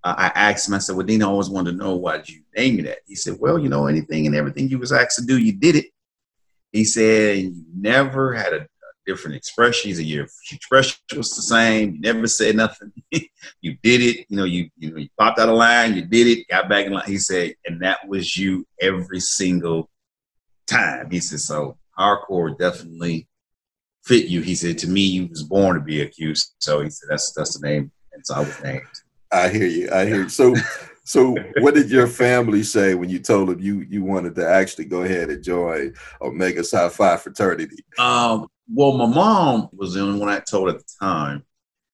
uh, 0.04 0.14
I 0.18 0.28
asked 0.36 0.68
him. 0.68 0.74
I 0.74 0.80
said, 0.80 0.98
"Well, 0.98 1.06
Dean, 1.06 1.24
I 1.24 1.28
always 1.28 1.50
wanted 1.50 1.72
to 1.72 1.78
know 1.78 1.96
why 1.96 2.22
you 2.26 2.42
name 2.54 2.76
me 2.76 2.82
that." 2.84 2.98
He 3.06 3.16
said, 3.16 3.38
"Well, 3.40 3.58
you 3.58 3.70
know, 3.70 3.88
anything 3.88 4.26
and 4.26 4.36
everything 4.36 4.68
you 4.68 4.78
was 4.78 4.92
asked 4.92 5.18
to 5.20 5.26
do, 5.26 5.38
you 5.38 5.54
did 5.54 5.78
it." 5.78 5.86
He 6.74 6.84
said, 6.84 7.38
"You 7.38 7.64
never 7.74 8.34
had 8.34 8.52
a 8.54 8.68
different 9.06 9.38
expressions 9.38 10.00
and 10.00 10.08
your 10.08 10.28
expression 10.52 10.98
was 11.16 11.34
the 11.34 11.42
same. 11.42 11.96
You 11.96 12.02
never 12.02 12.28
said 12.28 12.58
nothing. 12.58 12.92
you 13.12 13.78
did 13.82 14.02
it. 14.02 14.26
You 14.28 14.38
know, 14.38 14.44
you 14.44 14.70
you 14.78 14.92
know, 14.92 14.98
you 14.98 15.08
popped 15.18 15.40
out 15.40 15.48
of 15.48 15.56
line. 15.56 15.96
You 15.96 16.04
did 16.04 16.28
it. 16.28 16.48
Got 16.50 16.68
back 16.68 16.88
in 16.88 16.92
line. 16.92 17.08
He 17.08 17.20
said, 17.20 17.56
and 17.66 17.82
that 17.82 18.06
was 18.06 18.36
you 18.36 18.68
every 18.82 19.22
single 19.22 19.90
time. 20.68 21.10
He 21.10 21.22
said, 21.22 21.40
so 21.40 21.78
hardcore 21.98 22.58
definitely 22.58 23.30
fit 24.04 24.26
you. 24.28 24.42
He 24.42 24.56
said, 24.56 24.78
to 24.80 24.90
me, 24.90 25.02
you 25.02 25.28
was 25.28 25.44
born 25.44 25.76
to 25.76 25.82
be 25.82 26.02
accused. 26.02 26.56
So 26.60 26.82
he 26.82 26.90
said, 26.90 27.10
that's 27.10 27.34
that's 27.34 27.58
the 27.60 27.68
name. 27.68 27.92
And 28.14 28.26
so 28.26 28.36
I 28.36 28.40
was 28.40 28.64
named. 28.64 28.82
I 29.32 29.50
hear 29.50 29.68
you. 29.68 29.90
I 29.92 30.06
hear 30.06 30.24
you. 30.24 30.30
So. 30.30 30.56
So, 31.06 31.36
what 31.60 31.74
did 31.74 31.92
your 31.92 32.08
family 32.08 32.64
say 32.64 32.96
when 32.96 33.10
you 33.10 33.20
told 33.20 33.50
them 33.50 33.60
you 33.60 33.82
you 33.90 34.06
wanted 34.06 34.36
to 34.36 34.48
actually 34.48 34.86
go 34.86 35.02
ahead 35.02 35.30
and 35.30 35.44
join 35.44 35.94
Omega 36.22 36.64
Psi 36.64 36.88
Phi 36.88 37.18
fraternity? 37.18 37.84
Um, 38.00 38.48
well, 38.74 38.94
my 38.94 39.06
mom 39.06 39.68
was 39.74 39.94
the 39.94 40.02
only 40.02 40.18
one 40.18 40.30
I 40.30 40.40
told 40.40 40.70
at 40.70 40.78
the 40.78 40.86
time, 41.02 41.44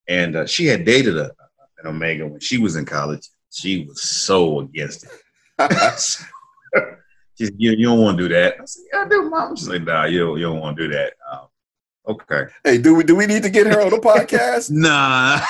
and 0.07 0.35
uh, 0.35 0.45
she 0.45 0.67
had 0.67 0.85
dated 0.85 1.17
a, 1.17 1.31
an 1.79 1.87
Omega 1.87 2.27
when 2.27 2.39
she 2.39 2.59
was 2.59 2.75
in 2.75 2.85
college. 2.85 3.27
She 3.51 3.85
was 3.85 4.01
so 4.03 4.59
against 4.59 5.05
it. 5.05 5.11
she 7.37 7.45
said, 7.45 7.55
you, 7.57 7.71
you 7.71 7.87
don't 7.87 8.01
want 8.01 8.17
to 8.17 8.27
do 8.27 8.33
that. 8.33 8.55
I 8.61 8.65
said, 8.65 8.83
yeah, 8.93 8.99
I 9.01 9.07
do, 9.07 9.29
mom. 9.29 9.55
She's 9.55 9.69
like, 9.69 9.83
nah, 9.83 10.05
you, 10.05 10.35
you 10.37 10.43
don't 10.43 10.59
want 10.59 10.77
to 10.77 10.87
do 10.87 10.93
that. 10.93 11.13
Um, 11.31 11.47
okay. 12.07 12.43
Hey, 12.63 12.77
do 12.77 12.95
we 12.95 13.03
do 13.03 13.15
we 13.15 13.25
need 13.25 13.43
to 13.43 13.49
get 13.49 13.67
her 13.67 13.81
on 13.81 13.89
the 13.89 13.97
podcast? 13.99 14.71
nah. 14.71 15.41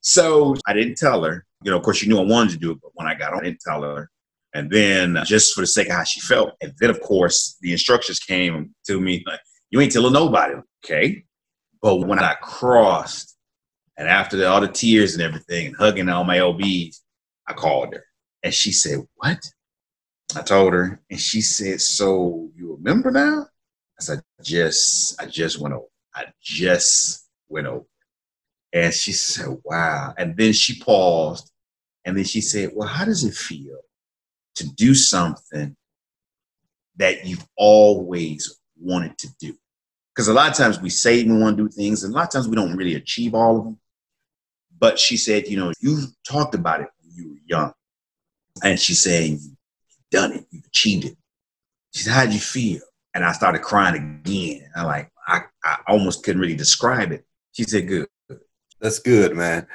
so 0.00 0.54
I 0.66 0.72
didn't 0.72 0.96
tell 0.96 1.22
her. 1.24 1.44
You 1.62 1.70
know, 1.70 1.78
of 1.78 1.82
course, 1.82 1.98
she 1.98 2.08
knew 2.08 2.18
I 2.18 2.24
wanted 2.24 2.52
to 2.52 2.58
do 2.58 2.72
it, 2.72 2.78
but 2.82 2.90
when 2.94 3.06
I 3.06 3.14
got 3.14 3.32
on, 3.32 3.40
I 3.40 3.44
didn't 3.44 3.60
tell 3.60 3.82
her. 3.82 4.10
And 4.54 4.70
then 4.70 5.16
uh, 5.16 5.24
just 5.24 5.54
for 5.54 5.62
the 5.62 5.66
sake 5.66 5.88
of 5.88 5.94
how 5.94 6.04
she 6.04 6.20
felt. 6.20 6.52
And 6.60 6.72
then, 6.78 6.90
of 6.90 7.00
course, 7.00 7.56
the 7.60 7.72
instructions 7.72 8.20
came 8.20 8.74
to 8.86 9.00
me 9.00 9.24
like, 9.26 9.40
you 9.70 9.80
ain't 9.80 9.92
telling 9.92 10.12
nobody. 10.12 10.54
Okay. 10.84 11.24
But 11.82 11.96
when 11.96 12.20
I 12.20 12.34
crossed, 12.40 13.36
and 13.96 14.08
after 14.08 14.36
the, 14.36 14.48
all 14.48 14.60
the 14.60 14.68
tears 14.68 15.14
and 15.14 15.22
everything, 15.22 15.66
and 15.66 15.76
hugging 15.76 16.08
all 16.08 16.24
my 16.24 16.40
OBs, 16.40 17.02
I 17.46 17.52
called 17.52 17.94
her. 17.94 18.04
And 18.42 18.54
she 18.54 18.72
said, 18.72 19.00
What? 19.16 19.38
I 20.36 20.42
told 20.42 20.72
her, 20.72 21.00
and 21.10 21.20
she 21.20 21.40
said, 21.40 21.80
So 21.80 22.50
you 22.56 22.74
remember 22.74 23.10
now? 23.10 23.46
I 23.98 24.02
said, 24.02 24.22
Just, 24.42 25.20
I 25.20 25.26
just 25.26 25.60
went 25.60 25.74
over. 25.74 25.86
I 26.14 26.26
just 26.42 27.28
went 27.48 27.66
over. 27.66 27.86
And 28.72 28.92
she 28.92 29.12
said, 29.12 29.48
Wow. 29.64 30.14
And 30.16 30.36
then 30.36 30.52
she 30.52 30.78
paused 30.80 31.50
and 32.04 32.16
then 32.16 32.24
she 32.24 32.40
said, 32.40 32.70
Well, 32.74 32.88
how 32.88 33.04
does 33.04 33.24
it 33.24 33.34
feel 33.34 33.78
to 34.56 34.68
do 34.74 34.94
something 34.94 35.74
that 36.96 37.26
you've 37.26 37.46
always 37.56 38.60
wanted 38.78 39.16
to 39.18 39.28
do? 39.40 39.56
Because 40.14 40.28
a 40.28 40.34
lot 40.34 40.50
of 40.50 40.56
times 40.56 40.80
we 40.80 40.90
say 40.90 41.24
we 41.24 41.36
want 41.36 41.56
to 41.56 41.64
do 41.64 41.68
things, 41.68 42.04
and 42.04 42.12
a 42.12 42.16
lot 42.16 42.26
of 42.26 42.30
times 42.30 42.48
we 42.48 42.56
don't 42.56 42.76
really 42.76 42.94
achieve 42.94 43.34
all 43.34 43.58
of 43.58 43.64
them. 43.64 43.78
But 44.78 44.98
she 44.98 45.16
said, 45.16 45.48
You 45.48 45.56
know, 45.56 45.72
you've 45.80 46.10
talked 46.28 46.54
about 46.54 46.82
it 46.82 46.88
when 47.00 47.14
you 47.14 47.30
were 47.30 47.40
young. 47.46 47.72
And 48.62 48.78
she's 48.78 49.02
saying, 49.02 49.32
You've 49.32 50.10
done 50.10 50.32
it, 50.32 50.46
you've 50.50 50.66
achieved 50.66 51.06
it. 51.06 51.16
She 51.94 52.02
said, 52.02 52.12
How'd 52.12 52.32
you 52.32 52.40
feel? 52.40 52.80
And 53.14 53.24
I 53.24 53.32
started 53.32 53.62
crying 53.62 53.94
again. 53.96 54.68
I 54.76 54.84
like, 54.84 55.10
I, 55.26 55.42
I 55.64 55.78
almost 55.86 56.24
couldn't 56.24 56.40
really 56.40 56.56
describe 56.56 57.12
it. 57.12 57.24
She 57.52 57.64
said, 57.64 57.88
Good. 57.88 58.08
That's 58.80 58.98
good, 58.98 59.34
man 59.34 59.66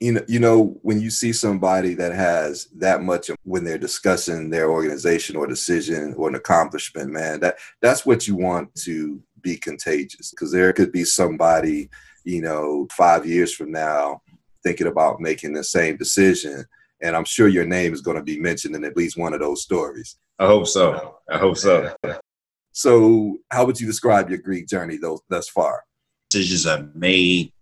you 0.00 0.12
know, 0.12 0.22
you 0.28 0.40
know, 0.40 0.78
when 0.82 1.00
you 1.00 1.10
see 1.10 1.32
somebody 1.32 1.94
that 1.94 2.12
has 2.12 2.66
that 2.76 3.02
much 3.02 3.30
when 3.44 3.64
they're 3.64 3.78
discussing 3.78 4.50
their 4.50 4.70
organization 4.70 5.36
or 5.36 5.46
decision 5.46 6.14
or 6.16 6.28
an 6.28 6.34
accomplishment, 6.34 7.10
man, 7.10 7.40
that 7.40 7.56
that's 7.80 8.04
what 8.04 8.26
you 8.26 8.36
want 8.36 8.74
to 8.74 9.22
be 9.40 9.56
contagious 9.56 10.30
because 10.30 10.52
there 10.52 10.72
could 10.72 10.92
be 10.92 11.04
somebody, 11.04 11.88
you 12.24 12.42
know, 12.42 12.86
five 12.92 13.26
years 13.26 13.54
from 13.54 13.72
now 13.72 14.20
thinking 14.62 14.86
about 14.86 15.20
making 15.20 15.52
the 15.52 15.64
same 15.64 15.96
decision. 15.96 16.64
And 17.00 17.16
I'm 17.16 17.24
sure 17.24 17.48
your 17.48 17.66
name 17.66 17.92
is 17.92 18.00
going 18.00 18.16
to 18.16 18.22
be 18.22 18.38
mentioned 18.38 18.76
in 18.76 18.84
at 18.84 18.96
least 18.96 19.18
one 19.18 19.34
of 19.34 19.40
those 19.40 19.62
stories. 19.62 20.16
I 20.38 20.46
hope 20.46 20.66
so. 20.66 21.18
I 21.30 21.38
hope 21.38 21.56
so. 21.56 21.94
So, 22.72 23.38
how 23.50 23.66
would 23.66 23.80
you 23.80 23.86
describe 23.86 24.30
your 24.30 24.38
Greek 24.38 24.66
journey 24.66 24.96
those, 24.96 25.20
thus 25.28 25.48
far? 25.48 25.84
Decisions 26.30 26.66
I've 26.66 26.94
made, 26.94 27.52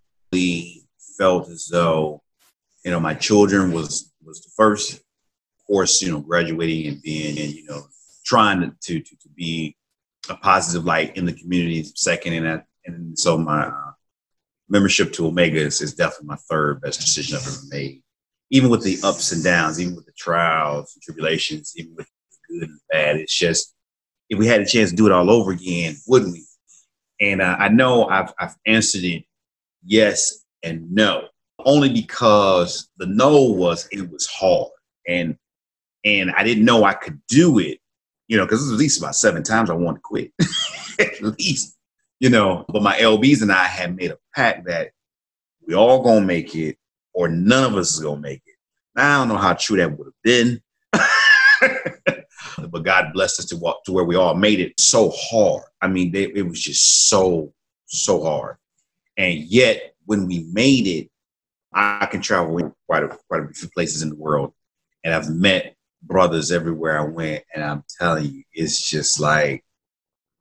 felt 1.17 1.49
as 1.49 1.67
though, 1.67 2.21
you 2.83 2.91
know, 2.91 2.99
my 2.99 3.13
children 3.13 3.71
was 3.71 4.11
was 4.23 4.41
the 4.41 4.51
first. 4.55 5.01
Course, 5.67 6.01
you 6.01 6.11
know, 6.11 6.19
graduating 6.19 6.91
and 6.91 7.01
being, 7.01 7.39
and 7.39 7.53
you 7.53 7.65
know, 7.65 7.83
trying 8.25 8.59
to 8.59 8.99
to, 8.99 8.99
to 8.99 9.29
be 9.35 9.77
a 10.29 10.35
positive 10.35 10.85
light 10.85 11.15
in 11.15 11.25
the 11.25 11.33
community. 11.33 11.83
Second, 11.95 12.33
and 12.33 12.63
and 12.85 13.17
so 13.17 13.37
my 13.37 13.67
uh, 13.67 13.91
membership 14.67 15.13
to 15.13 15.27
Omega 15.27 15.59
is, 15.59 15.81
is 15.81 15.93
definitely 15.93 16.27
my 16.27 16.35
third 16.49 16.81
best 16.81 16.99
decision 16.99 17.37
I've 17.37 17.47
ever 17.47 17.57
made. 17.69 18.01
Even 18.49 18.69
with 18.69 18.83
the 18.83 18.97
ups 19.03 19.31
and 19.31 19.43
downs, 19.43 19.79
even 19.79 19.95
with 19.95 20.05
the 20.05 20.11
trials 20.13 20.93
and 20.93 21.01
tribulations, 21.01 21.73
even 21.77 21.95
with 21.95 22.07
the 22.07 22.53
good 22.59 22.69
and 22.69 22.77
the 22.77 22.81
bad, 22.91 23.15
it's 23.17 23.37
just 23.37 23.73
if 24.31 24.39
we 24.39 24.47
had 24.47 24.61
a 24.61 24.65
chance 24.65 24.89
to 24.89 24.95
do 24.95 25.05
it 25.05 25.11
all 25.11 25.29
over 25.29 25.51
again, 25.51 25.97
wouldn't 26.07 26.31
we? 26.31 26.45
And 27.19 27.41
uh, 27.41 27.57
I 27.59 27.67
know 27.67 28.07
I've, 28.07 28.33
I've 28.39 28.55
answered 28.65 29.03
it 29.03 29.25
yes 29.83 30.45
and 30.63 30.89
no, 30.89 31.27
only 31.59 31.89
because 31.89 32.89
the 32.97 33.05
no 33.05 33.43
was 33.43 33.87
it 33.91 34.09
was 34.09 34.25
hard 34.27 34.71
and 35.07 35.37
and 36.03 36.31
I 36.31 36.43
didn't 36.43 36.65
know 36.65 36.83
I 36.83 36.93
could 36.93 37.21
do 37.27 37.59
it, 37.59 37.79
you 38.27 38.37
know, 38.37 38.45
because 38.45 38.71
at 38.71 38.77
least 38.77 38.99
about 38.99 39.15
seven 39.15 39.43
times 39.43 39.69
I 39.69 39.73
wanted 39.73 39.97
to 39.97 40.01
quit, 40.01 40.31
at 40.99 41.21
least, 41.21 41.77
you 42.19 42.29
know. 42.29 42.65
But 42.69 42.81
my 42.81 42.95
LBs 42.95 43.43
and 43.43 43.51
I 43.51 43.65
had 43.65 43.95
made 43.95 44.11
a 44.11 44.17
pact 44.33 44.65
that 44.65 44.91
we 45.67 45.75
all 45.75 46.01
gonna 46.01 46.25
make 46.25 46.55
it, 46.55 46.77
or 47.13 47.27
none 47.27 47.65
of 47.65 47.77
us 47.77 47.93
is 47.93 47.99
gonna 47.99 48.21
make 48.21 48.41
it. 48.47 48.55
Now, 48.95 49.17
I 49.17 49.17
don't 49.19 49.35
know 49.35 49.41
how 49.41 49.53
true 49.53 49.77
that 49.77 49.95
would 49.95 50.07
have 50.07 50.13
been, 50.23 50.61
but 52.67 52.83
God 52.83 53.13
blessed 53.13 53.39
us 53.39 53.45
to 53.45 53.57
walk 53.57 53.83
to 53.85 53.91
where 53.91 54.03
we 54.03 54.15
all 54.15 54.35
made 54.35 54.59
it 54.59 54.79
so 54.79 55.11
hard. 55.15 55.63
I 55.81 55.87
mean, 55.87 56.11
they, 56.11 56.23
it 56.23 56.47
was 56.47 56.61
just 56.61 57.09
so 57.09 57.53
so 57.85 58.23
hard, 58.23 58.57
and 59.17 59.39
yet 59.39 59.95
when 60.05 60.27
we 60.27 60.47
made 60.51 60.87
it, 60.87 61.09
I 61.73 62.05
can 62.05 62.21
travel 62.21 62.75
quite 62.87 63.03
a, 63.03 63.17
quite 63.29 63.43
a 63.43 63.53
few 63.53 63.69
places 63.69 64.01
in 64.01 64.09
the 64.09 64.15
world, 64.15 64.53
and 65.03 65.13
I've 65.13 65.29
met 65.29 65.75
brothers 66.03 66.51
everywhere 66.51 66.99
I 66.99 67.03
went, 67.03 67.43
and 67.53 67.63
I'm 67.63 67.83
telling 67.99 68.25
you, 68.25 68.43
it's 68.53 68.89
just 68.89 69.19
like 69.19 69.63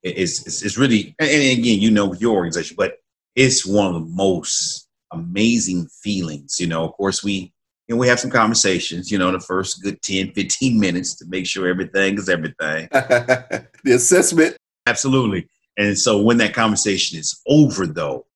it's 0.02 0.46
it's, 0.46 0.62
it's 0.62 0.78
really. 0.78 1.14
And, 1.18 1.28
again, 1.30 1.80
you 1.80 1.90
know, 1.90 2.14
your 2.14 2.36
organization, 2.36 2.76
but 2.78 2.98
it's 3.36 3.66
one 3.66 3.86
of 3.86 3.94
the 3.94 4.08
most 4.08 4.88
amazing 5.12 5.88
feelings. 6.02 6.60
You 6.60 6.66
know, 6.66 6.84
of 6.84 6.92
course, 6.92 7.22
we 7.22 7.52
and 7.90 7.98
we 7.98 8.06
have 8.06 8.20
some 8.20 8.30
conversations, 8.30 9.10
you 9.10 9.18
know, 9.18 9.32
the 9.32 9.40
first 9.40 9.82
good 9.82 10.00
10, 10.00 10.30
15 10.32 10.78
minutes 10.78 11.16
to 11.16 11.26
make 11.26 11.44
sure 11.44 11.66
everything 11.66 12.16
is 12.16 12.28
everything. 12.28 12.88
the 12.92 13.66
assessment. 13.86 14.56
Absolutely. 14.86 15.48
And 15.76 15.98
so 15.98 16.22
when 16.22 16.38
that 16.38 16.54
conversation 16.54 17.18
is 17.18 17.40
over, 17.48 17.88
though, 17.88 18.26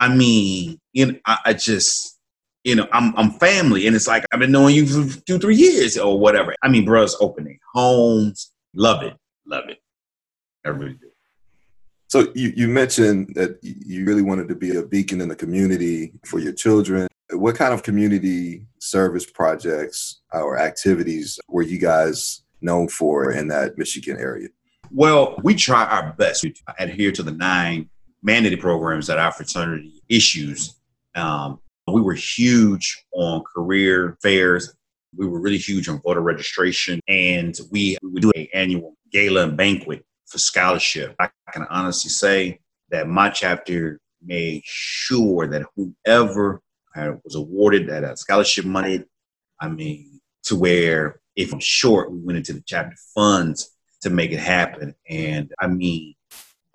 I 0.00 0.14
mean, 0.14 0.78
you 0.92 1.06
know, 1.06 1.18
I, 1.24 1.38
I 1.46 1.52
just, 1.54 2.20
you 2.62 2.74
know, 2.74 2.86
I'm 2.92 3.16
I'm 3.16 3.30
family, 3.32 3.86
and 3.86 3.94
it's 3.94 4.06
like 4.06 4.24
I've 4.32 4.40
been 4.40 4.52
knowing 4.52 4.74
you 4.74 4.86
for 4.86 5.20
two, 5.20 5.38
three 5.38 5.56
years 5.56 5.96
or 5.96 6.18
whatever. 6.18 6.54
I 6.62 6.68
mean, 6.68 6.84
bros 6.84 7.16
opening 7.20 7.58
homes, 7.74 8.50
love 8.74 9.02
it, 9.02 9.14
love 9.46 9.64
it. 9.68 9.78
I 10.64 10.70
really 10.70 10.94
do. 10.94 11.03
So 12.14 12.28
you, 12.36 12.52
you 12.54 12.68
mentioned 12.68 13.34
that 13.34 13.58
you 13.60 14.04
really 14.04 14.22
wanted 14.22 14.46
to 14.46 14.54
be 14.54 14.76
a 14.76 14.86
beacon 14.86 15.20
in 15.20 15.28
the 15.28 15.34
community 15.34 16.12
for 16.24 16.38
your 16.38 16.52
children. 16.52 17.08
What 17.32 17.56
kind 17.56 17.74
of 17.74 17.82
community 17.82 18.68
service 18.78 19.28
projects 19.28 20.20
or 20.32 20.56
activities 20.56 21.40
were 21.48 21.62
you 21.62 21.80
guys 21.80 22.44
known 22.60 22.86
for 22.86 23.32
in 23.32 23.48
that 23.48 23.76
Michigan 23.78 24.16
area? 24.16 24.46
Well, 24.92 25.40
we 25.42 25.56
try 25.56 25.86
our 25.86 26.12
best 26.12 26.42
to 26.42 26.54
adhere 26.78 27.10
to 27.10 27.24
the 27.24 27.32
nine 27.32 27.90
mandated 28.24 28.60
programs 28.60 29.08
that 29.08 29.18
our 29.18 29.32
fraternity 29.32 30.00
issues. 30.08 30.76
Um, 31.16 31.58
we 31.88 32.00
were 32.00 32.14
huge 32.14 33.06
on 33.10 33.42
career 33.42 34.18
fairs. 34.22 34.72
We 35.16 35.26
were 35.26 35.40
really 35.40 35.58
huge 35.58 35.88
on 35.88 36.00
voter 36.00 36.20
registration, 36.20 37.00
and 37.08 37.58
we, 37.72 37.98
would 38.04 38.22
do 38.22 38.30
an 38.36 38.46
annual 38.54 38.96
gala 39.10 39.48
and 39.48 39.56
banquet 39.56 40.06
for 40.26 40.38
scholarship. 40.38 41.14
I 41.18 41.28
can 41.52 41.66
honestly 41.70 42.10
say 42.10 42.60
that 42.90 43.08
my 43.08 43.30
chapter 43.30 44.00
made 44.22 44.62
sure 44.64 45.46
that 45.48 45.62
whoever 45.76 46.60
uh, 46.96 47.12
was 47.24 47.34
awarded 47.34 47.88
that 47.88 48.04
uh, 48.04 48.16
scholarship 48.16 48.64
money, 48.64 49.04
I 49.60 49.68
mean, 49.68 50.20
to 50.44 50.56
where 50.56 51.20
if 51.36 51.52
I'm 51.52 51.60
short, 51.60 52.12
we 52.12 52.20
went 52.20 52.38
into 52.38 52.52
the 52.52 52.62
chapter 52.66 52.96
funds 53.14 53.70
to 54.02 54.10
make 54.10 54.32
it 54.32 54.38
happen. 54.38 54.94
And 55.08 55.52
I 55.60 55.66
mean, 55.66 56.14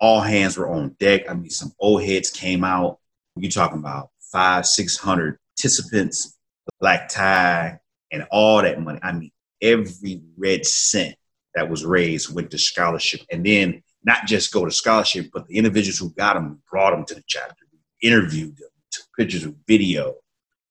all 0.00 0.20
hands 0.20 0.56
were 0.56 0.68
on 0.68 0.96
deck. 0.98 1.28
I 1.28 1.34
mean, 1.34 1.50
some 1.50 1.72
old 1.78 2.02
heads 2.02 2.30
came 2.30 2.64
out. 2.64 2.98
You're 3.36 3.50
talking 3.50 3.78
about 3.78 4.10
five, 4.32 4.66
six 4.66 4.96
hundred 4.96 5.38
participants, 5.56 6.36
black 6.80 7.08
tie, 7.08 7.78
and 8.10 8.26
all 8.30 8.62
that 8.62 8.80
money. 8.80 8.98
I 9.02 9.12
mean, 9.12 9.30
every 9.62 10.22
red 10.36 10.66
cent 10.66 11.14
that 11.54 11.68
was 11.68 11.84
raised 11.84 12.34
went 12.34 12.50
to 12.50 12.58
scholarship, 12.58 13.20
and 13.30 13.44
then 13.44 13.82
not 14.04 14.26
just 14.26 14.52
go 14.52 14.64
to 14.64 14.70
scholarship, 14.70 15.30
but 15.32 15.46
the 15.46 15.56
individuals 15.56 15.98
who 15.98 16.10
got 16.10 16.34
them 16.34 16.62
brought 16.70 16.92
them 16.92 17.04
to 17.06 17.14
the 17.14 17.22
chapter, 17.26 17.64
interviewed 18.02 18.56
them, 18.56 18.68
took 18.90 19.06
pictures 19.16 19.44
of 19.44 19.54
video, 19.66 20.14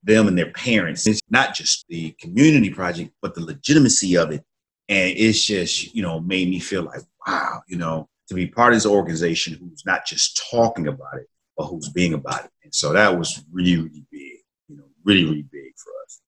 them 0.04 0.28
and 0.28 0.38
their 0.38 0.52
parents. 0.52 1.06
It's 1.06 1.22
not 1.30 1.54
just 1.54 1.86
the 1.90 2.16
community 2.20 2.70
project, 2.70 3.12
but 3.22 3.36
the 3.36 3.42
legitimacy 3.42 4.18
of 4.18 4.32
it. 4.32 4.44
And 4.88 5.14
it's 5.16 5.46
just, 5.46 5.94
you 5.94 6.02
know, 6.02 6.20
made 6.20 6.50
me 6.50 6.60
feel 6.60 6.84
like, 6.84 7.02
wow, 7.28 7.62
you 7.68 7.78
know, 7.78 8.08
to 8.28 8.34
be 8.34 8.48
part 8.48 8.74
of 8.74 8.78
this 8.78 8.86
organization 8.86 9.54
who's 9.54 9.84
not 9.86 10.06
just 10.06 10.42
talking 10.50 10.88
about 10.88 11.18
it, 11.18 11.28
but 11.58 11.68
who's 11.68 11.90
being 11.90 12.14
about 12.14 12.46
it. 12.46 12.52
And 12.64 12.74
so 12.74 12.94
that 12.94 13.18
was 13.18 13.44
really, 13.52 13.76
really 13.76 14.06
big, 14.12 14.38
you 14.68 14.78
know, 14.78 14.86
really, 15.04 15.26
really 15.26 15.46
big 15.52 15.74
for 15.78 15.92
us. 16.06 16.22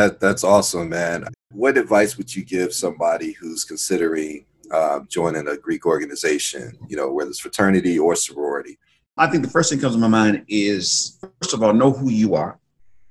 That, 0.00 0.18
that's 0.18 0.44
awesome, 0.44 0.88
man. 0.88 1.26
What 1.52 1.76
advice 1.76 2.16
would 2.16 2.34
you 2.34 2.42
give 2.42 2.72
somebody 2.72 3.32
who's 3.32 3.64
considering 3.64 4.46
uh, 4.70 5.00
joining 5.10 5.46
a 5.46 5.58
Greek 5.58 5.84
organization, 5.84 6.78
you 6.88 6.96
know, 6.96 7.12
whether 7.12 7.28
it's 7.28 7.38
fraternity 7.38 7.98
or 7.98 8.16
sorority? 8.16 8.78
I 9.18 9.26
think 9.26 9.44
the 9.44 9.50
first 9.50 9.68
thing 9.68 9.78
comes 9.78 9.96
to 9.96 10.00
my 10.00 10.08
mind 10.08 10.46
is, 10.48 11.18
first 11.42 11.52
of 11.52 11.62
all, 11.62 11.74
know 11.74 11.90
who 11.90 12.08
you 12.08 12.34
are. 12.34 12.58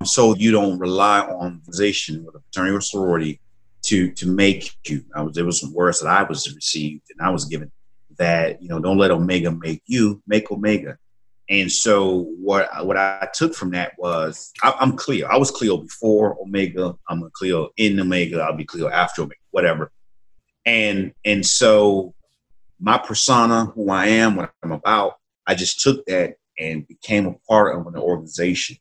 So 0.04 0.34
you 0.34 0.52
don't 0.52 0.80
rely 0.80 1.20
on 1.20 1.60
organization 1.60 2.26
a 2.28 2.40
fraternity 2.40 2.76
or 2.76 2.82
sorority 2.82 3.40
to 3.84 4.12
to 4.14 4.26
make 4.26 4.76
you. 4.88 5.04
I 5.14 5.22
was, 5.22 5.36
there 5.36 5.46
was 5.46 5.60
some 5.60 5.76
words 5.76 6.02
that 6.02 6.10
I 6.10 6.24
was 6.24 6.52
received 6.56 7.04
and 7.12 7.22
I 7.22 7.30
was 7.30 7.46
given 7.46 7.72
that 8.18 8.64
you 8.64 8.70
know 8.70 8.80
don't 8.80 8.98
let 8.98 9.12
omega 9.12 9.52
make 9.52 9.84
you 9.86 10.24
make 10.26 10.50
omega 10.50 10.98
and 11.50 11.72
so 11.72 12.26
what 12.40 12.70
what 12.86 12.98
i 12.98 13.28
took 13.34 13.56
from 13.56 13.72
that 13.72 13.94
was 13.98 14.52
I, 14.62 14.74
am 14.82 14.96
clear 14.96 15.30
i 15.30 15.38
was 15.38 15.52
cleo 15.52 15.78
before 15.78 16.38
omega. 16.42 16.96
I'm 17.08 17.24
a 17.24 17.30
cleo 17.32 17.70
in 17.78 18.00
omega. 18.00 18.42
I'll 18.42 18.56
be 18.56 18.66
cleo 18.66 18.90
after 18.90 19.24
omega 19.24 19.40
whatever. 19.52 19.92
And 20.66 21.14
and 21.26 21.46
so 21.46 22.14
my 22.80 22.98
persona 22.98 23.66
who 23.66 23.90
i 23.90 24.08
am 24.08 24.36
what 24.36 24.52
i'm 24.64 24.72
about 24.72 25.18
i 25.48 25.56
just 25.56 25.82
took 25.82 26.06
that 26.06 26.36
and 26.60 26.88
became 26.88 27.26
a 27.26 27.34
part 27.48 27.76
of 27.76 27.88
an 27.88 27.96
organization. 27.96 28.78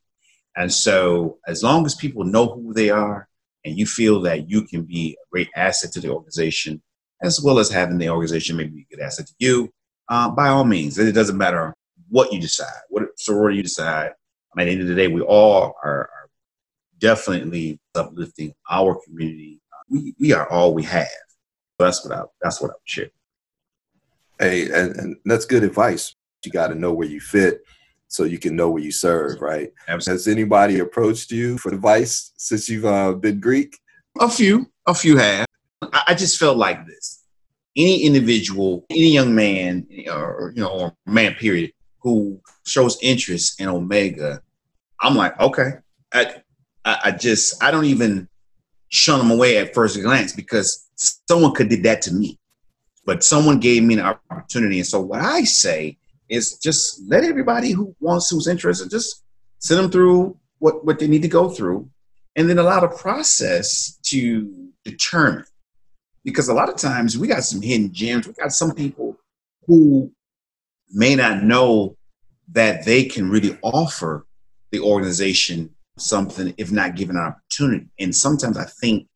And 0.57 0.73
so 0.73 1.39
as 1.47 1.63
long 1.63 1.87
as 1.87 1.95
people 1.95 2.25
know 2.25 2.47
who 2.47 2.75
they 2.75 2.91
are 2.91 3.29
and 3.65 3.79
you 3.79 3.87
feel 3.87 4.21
that 4.23 4.51
you 4.51 4.63
can 4.63 4.83
be 4.83 5.13
a 5.13 5.27
great 5.31 5.49
asset 5.55 5.93
to 5.93 6.01
the 6.01 6.11
organization, 6.11 6.83
as 7.23 7.41
well 7.41 7.59
as 7.59 7.71
having 7.71 7.99
the 7.99 8.11
organization 8.11 8.57
maybe 8.57 8.71
be 8.71 8.87
a 8.91 8.97
good 8.97 9.05
asset 9.05 9.29
to 9.29 9.35
you, 9.39 9.73
uh, 10.09 10.29
by 10.31 10.49
all 10.49 10.65
means. 10.65 10.99
It 10.99 11.13
doesn't 11.13 11.39
matter 11.39 11.75
what 12.09 12.33
you 12.33 12.41
decide, 12.41 12.81
what 12.89 13.05
sorority 13.19 13.59
you 13.59 13.63
decide. 13.63 14.11
I 14.11 14.57
mean, 14.57 14.67
at 14.69 14.71
the 14.71 14.73
end 14.73 14.81
of 14.83 14.89
the 14.89 14.95
day, 14.95 15.09
we 15.09 15.21
all 15.21 15.75
are, 15.85 16.11
are 16.11 16.31
definitely 16.99 17.81
uplifting 17.95 18.53
our 18.71 18.99
community. 19.05 19.61
We, 19.89 20.15
we 20.19 20.33
are 20.33 20.49
all 20.51 20.75
we 20.75 20.83
have. 20.85 21.07
That's 21.79 22.05
what 22.05 22.17
I 22.17 22.23
that's 22.43 22.61
what 22.61 22.71
I 22.71 22.75
would 22.75 22.81
share. 22.85 23.11
Hey, 24.39 24.65
and, 24.65 24.97
and 24.97 25.17
that's 25.25 25.45
good 25.45 25.63
advice. 25.63 26.15
You 26.45 26.53
got 26.53 26.69
to 26.69 26.75
know 26.75 26.93
where 26.93 27.07
you 27.07 27.21
fit 27.21 27.63
so 28.09 28.25
you 28.25 28.39
can 28.39 28.57
know 28.57 28.71
where 28.71 28.83
you 28.83 28.91
serve, 28.91 29.41
right? 29.41 29.71
Absolutely. 29.87 30.19
Has 30.19 30.29
anybody 30.29 30.79
approached 30.81 31.31
you 31.31 31.59
for 31.59 31.73
advice 31.73 32.33
since 32.37 32.69
you've 32.69 32.87
uh, 32.87 33.13
been 33.13 33.39
Greek? 33.39 33.79
A 34.21 34.29
few, 34.29 34.67
a 34.87 34.95
few 34.95 35.17
have. 35.19 35.47
I, 35.83 36.15
just 36.15 36.39
felt 36.39 36.57
like 36.57 36.87
this. 36.87 37.23
Any 37.77 38.03
individual, 38.03 38.85
any 38.91 39.13
young 39.13 39.35
man, 39.35 39.87
or 40.11 40.53
you 40.57 40.63
know, 40.63 40.71
or 40.71 40.97
man, 41.07 41.35
period, 41.35 41.73
who 42.09 42.41
shows 42.67 42.99
interest 43.03 43.61
in 43.61 43.69
Omega, 43.69 44.41
I'm 45.01 45.15
like, 45.15 45.39
okay. 45.39 45.73
I, 46.13 46.37
I, 46.85 46.99
I 47.05 47.11
just, 47.11 47.63
I 47.63 47.71
don't 47.71 47.85
even 47.85 48.29
shun 48.89 49.19
them 49.19 49.31
away 49.31 49.59
at 49.59 49.75
first 49.75 50.01
glance 50.01 50.33
because 50.33 50.89
someone 51.29 51.55
could 51.55 51.69
did 51.69 51.83
that 51.83 52.01
to 52.03 52.15
me, 52.15 52.39
but 53.05 53.23
someone 53.23 53.61
gave 53.61 53.83
me 53.83 53.95
an 53.95 54.01
opportunity. 54.01 54.79
And 54.79 54.87
so 54.87 55.01
what 55.01 55.21
I 55.21 55.45
say 55.45 55.99
is 56.29 56.59
just 56.59 57.03
let 57.07 57.25
everybody 57.25 57.73
who 57.73 57.95
wants, 58.01 58.31
who's 58.31 58.49
interested, 58.49 58.91
just 58.91 59.23
send 59.59 59.83
them 59.83 59.91
through 59.91 60.37
what, 60.61 60.85
what 60.85 60.99
they 60.99 61.07
need 61.07 61.23
to 61.23 61.29
go 61.29 61.51
through 61.51 61.89
and 62.37 62.49
then 62.49 62.59
allow 62.59 62.81
the 62.81 62.89
process 62.89 63.99
to 64.05 64.71
determine. 64.85 65.45
Because 66.25 66.49
a 66.49 66.55
lot 66.55 66.69
of 66.69 66.77
times 66.77 67.19
we 67.19 67.29
got 67.29 67.45
some 67.45 67.61
hidden 67.61 67.93
gems. 67.93 68.27
We 68.27 68.33
got 68.35 68.53
some 68.53 68.73
people 68.73 69.17
who 69.67 70.11
may 70.91 71.15
not 71.15 71.43
know 71.43 71.98
that 72.53 72.85
they 72.85 73.05
can 73.05 73.31
really 73.31 73.59
offer 73.63 74.27
the 74.73 74.81
organization 74.81 75.75
something 75.99 76.55
if 76.57 76.71
not 76.71 76.97
given 76.97 77.17
an 77.17 77.23
opportunity. 77.23 77.87
And 77.99 78.15
sometimes 78.15 78.57
I 78.57 78.65
think 78.65 79.09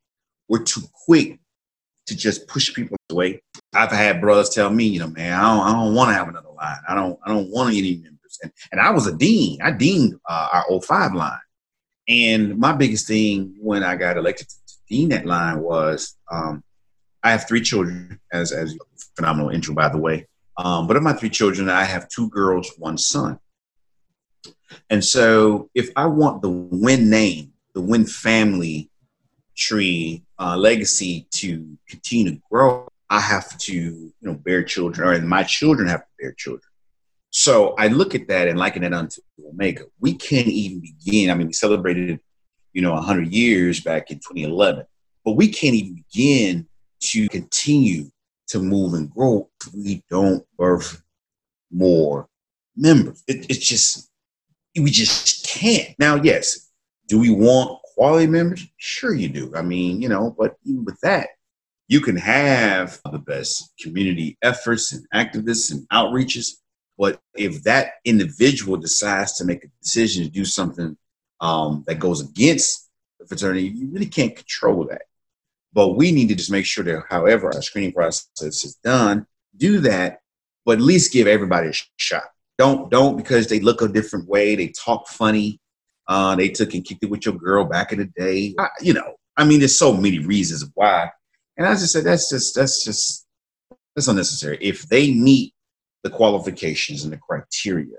we're 0.49 0.64
too 0.64 0.83
quick 1.07 1.38
to 2.07 2.16
just 2.16 2.49
push 2.49 2.75
people 2.75 2.97
away. 3.11 3.42
I've 3.73 3.90
had 3.90 4.21
brothers 4.21 4.51
tell 4.51 4.71
me, 4.71 4.85
you 4.85 5.01
know, 5.01 5.09
man, 5.09 5.33
I 5.33 5.42
don't, 5.42 5.66
I 5.66 5.73
don't 5.73 5.95
want 5.95 6.11
to 6.11 6.14
have 6.14 6.29
another 6.29 6.51
line. 6.51 6.79
I 6.88 6.95
don't, 6.95 7.18
I 7.25 7.29
don't 7.29 7.51
want 7.51 7.75
any 7.75 7.97
members. 7.97 8.38
And, 8.42 8.53
and 8.73 8.81
I 8.81 8.90
was 8.90 9.07
a 9.07 9.16
dean. 9.16 9.61
I 9.62 9.71
deaned 9.71 10.14
uh, 10.29 10.49
our 10.53 10.81
05 10.81 11.14
line. 11.14 11.38
And 12.09 12.59
my 12.59 12.73
biggest 12.73 13.07
thing 13.07 13.55
when 13.59 13.85
I 13.85 13.97
got 13.97 14.16
elected 14.16 14.49
to 14.49 14.75
dean 14.88 15.11
that 15.11 15.27
line 15.27 15.61
was 15.61 16.16
um, 16.31 16.64
I 17.23 17.31
have 17.31 17.47
three 17.47 17.61
children, 17.61 18.21
as 18.33 18.51
as 18.53 18.77
phenomenal 19.16 19.51
intro 19.51 19.75
by 19.75 19.88
the 19.88 19.99
way. 19.99 20.27
Um, 20.62 20.87
but 20.87 20.96
of 20.96 21.03
my 21.03 21.12
three 21.12 21.29
children, 21.29 21.68
I 21.68 21.83
have 21.83 22.09
two 22.09 22.29
girls, 22.31 22.70
one 22.79 22.96
son. 22.96 23.40
And 24.88 25.05
so, 25.05 25.70
if 25.75 25.90
I 25.96 26.07
want 26.07 26.40
the 26.40 26.51
Wynn 26.51 27.11
name, 27.11 27.53
the 27.75 27.81
Wynn 27.81 28.07
family 28.07 28.88
tree 29.57 30.22
uh, 30.38 30.57
legacy 30.57 31.27
to 31.33 31.77
continue 31.88 32.37
to 32.37 32.40
grow, 32.48 32.87
I 33.11 33.18
have 33.18 33.59
to, 33.59 33.75
you 33.75 34.12
know, 34.20 34.35
bear 34.35 34.62
children, 34.62 35.09
or 35.09 35.20
my 35.22 35.42
children 35.42 35.88
have 35.88 36.03
to 36.03 36.11
bear 36.20 36.33
children. 36.33 36.62
So 37.31 37.75
I 37.77 37.88
look 37.88 38.14
at 38.14 38.29
that 38.29 38.46
and 38.46 38.57
liken 38.57 38.85
it 38.85 38.94
unto 38.94 39.20
Omega. 39.44 39.85
We 39.98 40.14
can't 40.14 40.46
even 40.46 40.81
begin. 40.81 41.31
I 41.31 41.35
mean, 41.35 41.48
we 41.48 41.55
celebrated, 41.55 42.20
you 42.72 42.83
know, 42.83 42.92
100 42.92 43.33
years 43.33 43.81
back 43.81 44.12
in 44.12 44.18
2011, 44.18 44.87
but 45.25 45.33
we 45.33 45.48
can't 45.48 45.75
even 45.75 46.05
begin 46.09 46.68
to 47.01 47.29
continue 47.29 48.12
to 48.52 48.58
move 48.58 48.94
and 48.94 49.10
grow 49.10 49.48
we 49.74 50.02
don't 50.08 50.44
birth 50.56 51.02
more 51.70 52.28
members. 52.76 53.22
It, 53.26 53.46
it's 53.50 53.66
just, 53.66 54.10
we 54.76 54.90
just 54.90 55.46
can't. 55.46 55.94
Now, 55.98 56.16
yes, 56.16 56.70
do 57.08 57.18
we 57.18 57.30
want 57.30 57.80
quality 57.94 58.26
members? 58.26 58.66
Sure, 58.76 59.14
you 59.14 59.28
do. 59.28 59.52
I 59.54 59.62
mean, 59.62 60.00
you 60.00 60.08
know, 60.08 60.34
but 60.38 60.56
even 60.64 60.84
with 60.84 61.00
that, 61.00 61.28
you 61.88 62.00
can 62.00 62.16
have 62.16 63.00
the 63.10 63.18
best 63.18 63.72
community 63.80 64.38
efforts 64.42 64.92
and 64.92 65.06
activists 65.14 65.72
and 65.72 65.86
outreaches 65.90 66.52
but 66.98 67.20
if 67.34 67.62
that 67.64 67.94
individual 68.04 68.76
decides 68.76 69.32
to 69.34 69.44
make 69.44 69.64
a 69.64 69.68
decision 69.82 70.24
to 70.24 70.30
do 70.30 70.44
something 70.44 70.96
um, 71.40 71.84
that 71.86 71.98
goes 71.98 72.20
against 72.20 72.90
the 73.18 73.26
fraternity, 73.26 73.68
you 73.68 73.88
really 73.90 74.06
can't 74.06 74.36
control 74.36 74.84
that. 74.84 75.02
But 75.72 75.96
we 75.96 76.12
need 76.12 76.28
to 76.28 76.35
just 76.35 76.50
make 76.50 76.66
sure 76.66 76.85
that, 76.85 77.04
however, 77.08 77.46
our 77.54 77.62
screening 77.62 77.92
process 77.92 78.28
is 78.42 78.78
done, 78.85 79.26
do 79.56 79.80
that, 79.80 80.20
but 80.64 80.78
at 80.78 80.85
least 80.85 81.12
give 81.12 81.26
everybody 81.26 81.68
a 81.68 81.72
shot. 81.96 82.24
Don't 82.58 82.90
don't 82.90 83.16
because 83.16 83.46
they 83.46 83.61
look 83.61 83.80
a 83.80 83.88
different 83.88 84.28
way, 84.28 84.54
they 84.54 84.68
talk 84.68 85.08
funny, 85.08 85.61
uh, 86.08 86.37
they 86.37 86.48
took 86.48 86.74
and 86.74 86.85
kicked 86.85 87.02
it 87.02 87.11
with 87.11 87.24
your 87.24 87.35
girl 87.35 87.64
back 87.64 87.92
in 87.92 87.98
the 87.98 88.04
day. 88.16 88.54
I, 88.58 88.68
you 88.80 88.92
know, 88.92 89.14
I 89.37 89.44
mean, 89.44 89.61
there's 89.61 89.78
so 89.78 89.94
many 89.94 90.18
reasons 90.18 90.70
why. 90.74 91.11
And 91.56 91.66
I 91.66 91.72
just 91.72 91.92
said 91.92 92.04
that's 92.04 92.28
just 92.30 92.54
that's 92.54 92.85
just 92.85 93.26
that's 93.94 94.08
unnecessary. 94.08 94.58
If 94.61 94.82
they 94.88 95.12
meet 95.12 95.54
the 96.02 96.11
qualifications 96.11 97.04
and 97.04 97.12
the 97.12 97.18
criteria, 97.18 97.96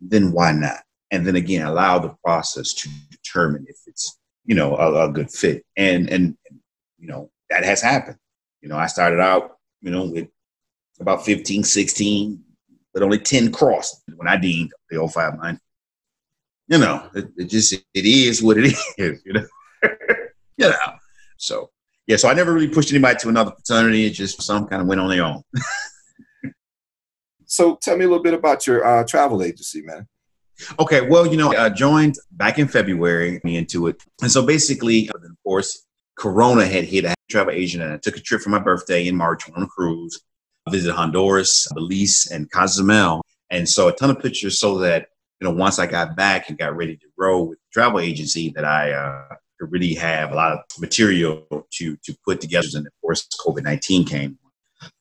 then 0.00 0.32
why 0.32 0.52
not? 0.52 0.82
And 1.10 1.26
then 1.26 1.36
again, 1.36 1.66
allow 1.66 1.98
the 1.98 2.14
process 2.24 2.72
to 2.74 2.88
determine 3.10 3.66
if 3.68 3.76
it's 3.86 4.18
you 4.44 4.54
know 4.54 4.76
a, 4.76 5.08
a 5.08 5.12
good 5.12 5.30
fit. 5.30 5.64
And 5.76 6.08
and 6.10 6.36
you 7.02 7.08
know 7.08 7.30
that 7.50 7.64
has 7.64 7.82
happened. 7.82 8.16
You 8.62 8.68
know, 8.68 8.78
I 8.78 8.86
started 8.86 9.20
out 9.20 9.58
you 9.82 9.90
know 9.90 10.06
with 10.06 10.28
about 11.00 11.24
15, 11.24 11.64
16, 11.64 12.44
but 12.94 13.02
only 13.02 13.18
10 13.18 13.50
crossed 13.50 14.02
when 14.14 14.28
I 14.28 14.36
deemed 14.36 14.70
the 14.88 14.96
059. 15.08 15.58
You 16.68 16.78
know, 16.78 17.10
it, 17.14 17.28
it 17.36 17.44
just 17.50 17.72
it 17.72 17.84
is 17.92 18.42
what 18.42 18.56
it 18.58 18.64
is, 18.98 19.22
you 19.26 19.32
know. 19.32 19.46
you 20.56 20.68
know. 20.68 20.76
So 21.36 21.70
yeah, 22.06 22.16
so 22.16 22.28
I 22.28 22.34
never 22.34 22.52
really 22.52 22.68
pushed 22.68 22.92
anybody 22.92 23.18
to 23.20 23.28
another 23.28 23.50
fraternity. 23.50 24.06
It 24.06 24.10
just 24.10 24.40
some 24.40 24.68
kind 24.68 24.80
of 24.80 24.88
went 24.88 25.00
on 25.00 25.10
their 25.10 25.24
own. 25.24 25.42
So 27.52 27.76
tell 27.82 27.98
me 27.98 28.06
a 28.06 28.08
little 28.08 28.22
bit 28.22 28.32
about 28.32 28.66
your 28.66 28.82
uh, 28.82 29.04
travel 29.04 29.42
agency, 29.42 29.82
man. 29.82 30.08
Okay, 30.78 31.06
well, 31.06 31.26
you 31.26 31.36
know, 31.36 31.54
I 31.54 31.68
joined 31.68 32.16
back 32.30 32.58
in 32.58 32.66
February, 32.66 33.42
me 33.44 33.58
into 33.58 33.88
it. 33.88 34.02
And 34.22 34.32
so 34.32 34.46
basically, 34.46 35.10
of 35.10 35.20
course, 35.44 35.86
Corona 36.16 36.66
had 36.66 36.84
hit. 36.84 37.04
a 37.04 37.14
travel 37.28 37.52
agent 37.52 37.82
and 37.82 37.92
I 37.92 37.96
took 37.96 38.16
a 38.16 38.20
trip 38.20 38.42
for 38.42 38.50
my 38.50 38.58
birthday 38.58 39.08
in 39.08 39.16
March 39.16 39.50
on 39.50 39.62
a 39.62 39.66
cruise. 39.66 40.20
I 40.66 40.70
visited 40.70 40.94
Honduras, 40.94 41.66
Belize, 41.74 42.28
and 42.30 42.50
Cozumel. 42.50 43.22
And 43.50 43.68
so 43.68 43.88
a 43.88 43.92
ton 43.92 44.10
of 44.10 44.20
pictures 44.20 44.60
so 44.60 44.78
that, 44.78 45.08
you 45.40 45.48
know, 45.48 45.54
once 45.54 45.78
I 45.78 45.86
got 45.86 46.16
back 46.16 46.48
and 46.48 46.58
got 46.58 46.76
ready 46.76 46.96
to 46.96 47.06
roll 47.16 47.48
with 47.48 47.58
the 47.58 47.72
travel 47.72 48.00
agency, 48.00 48.50
that 48.54 48.64
I 48.64 48.92
uh, 48.92 49.34
could 49.58 49.72
really 49.72 49.94
have 49.94 50.30
a 50.30 50.34
lot 50.34 50.52
of 50.52 50.60
material 50.78 51.46
to, 51.72 51.96
to 51.96 52.16
put 52.24 52.40
together. 52.40 52.68
And 52.74 52.86
of 52.86 52.92
course, 53.00 53.26
COVID 53.44 53.64
19 53.64 54.04
came. 54.04 54.38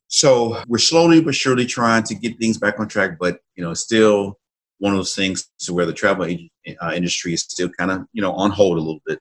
So 0.08 0.62
we're 0.68 0.78
slowly 0.78 1.22
but 1.22 1.36
surely 1.36 1.66
trying 1.66 2.04
to 2.04 2.16
get 2.16 2.38
things 2.38 2.58
back 2.58 2.80
on 2.80 2.88
track, 2.88 3.18
but 3.20 3.40
you 3.56 3.64
know, 3.64 3.74
still 3.74 4.38
one 4.80 4.94
of 4.94 4.98
those 4.98 5.16
things 5.16 5.48
to 5.60 5.74
where 5.74 5.86
the 5.86 5.94
travel 5.94 6.26
uh, 6.26 6.92
industry 6.94 7.34
is 7.34 7.42
still 7.42 7.70
kind 7.70 7.92
of 7.92 8.06
you 8.12 8.22
know 8.22 8.34
on 8.34 8.52
hold 8.52 8.78
a 8.78 8.82
little 8.82 9.00
bit 9.06 9.20